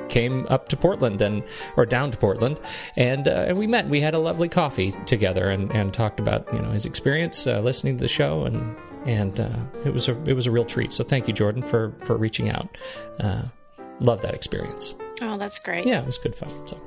came 0.09 0.45
up 0.49 0.67
to 0.69 0.77
Portland 0.77 1.21
and 1.21 1.43
or 1.77 1.85
down 1.85 2.11
to 2.11 2.17
Portland, 2.17 2.59
and 2.95 3.27
uh, 3.27 3.45
and 3.47 3.57
we 3.57 3.67
met. 3.67 3.89
We 3.89 4.01
had 4.01 4.13
a 4.13 4.19
lovely 4.19 4.49
coffee 4.49 4.91
together 5.05 5.49
and, 5.49 5.71
and 5.71 5.93
talked 5.93 6.19
about 6.19 6.51
you 6.53 6.59
know 6.59 6.69
his 6.71 6.85
experience 6.85 7.47
uh, 7.47 7.59
listening 7.61 7.97
to 7.97 8.01
the 8.01 8.07
show 8.07 8.45
and 8.45 8.75
and 9.05 9.39
uh, 9.39 9.59
it 9.85 9.93
was 9.93 10.07
a 10.07 10.21
it 10.23 10.33
was 10.33 10.47
a 10.47 10.51
real 10.51 10.65
treat. 10.65 10.91
So 10.91 11.03
thank 11.03 11.27
you, 11.27 11.33
Jordan, 11.33 11.63
for 11.63 11.93
for 12.03 12.17
reaching 12.17 12.49
out. 12.49 12.77
Uh, 13.19 13.43
love 13.99 14.21
that 14.21 14.33
experience. 14.33 14.95
Oh, 15.21 15.37
that's 15.37 15.59
great. 15.59 15.85
Yeah, 15.85 16.01
it 16.01 16.05
was 16.05 16.17
good 16.17 16.35
fun. 16.35 16.49
So, 16.67 16.79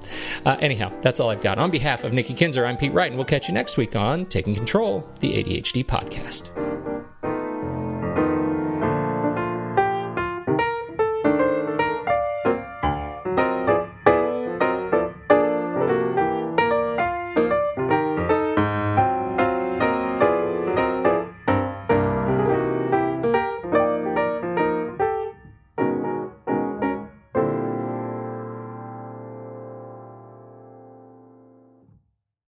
uh, 0.45 0.57
anyhow, 0.61 0.93
that's 1.03 1.21
all 1.21 1.31
I've 1.31 1.41
got. 1.41 1.59
On 1.59 1.71
behalf 1.71 2.05
of 2.05 2.13
Nikki 2.13 2.35
Kinzer, 2.35 2.65
I'm 2.65 2.77
Pete 2.77 2.93
Wright, 2.93 3.09
and 3.09 3.17
we'll 3.17 3.27
catch 3.27 3.49
you 3.49 3.55
next 3.55 3.77
week 3.77 3.95
on 3.97 4.27
Taking 4.27 4.55
Control, 4.55 5.09
the 5.21 5.33
ADHD 5.35 5.85
podcast. 5.85 6.49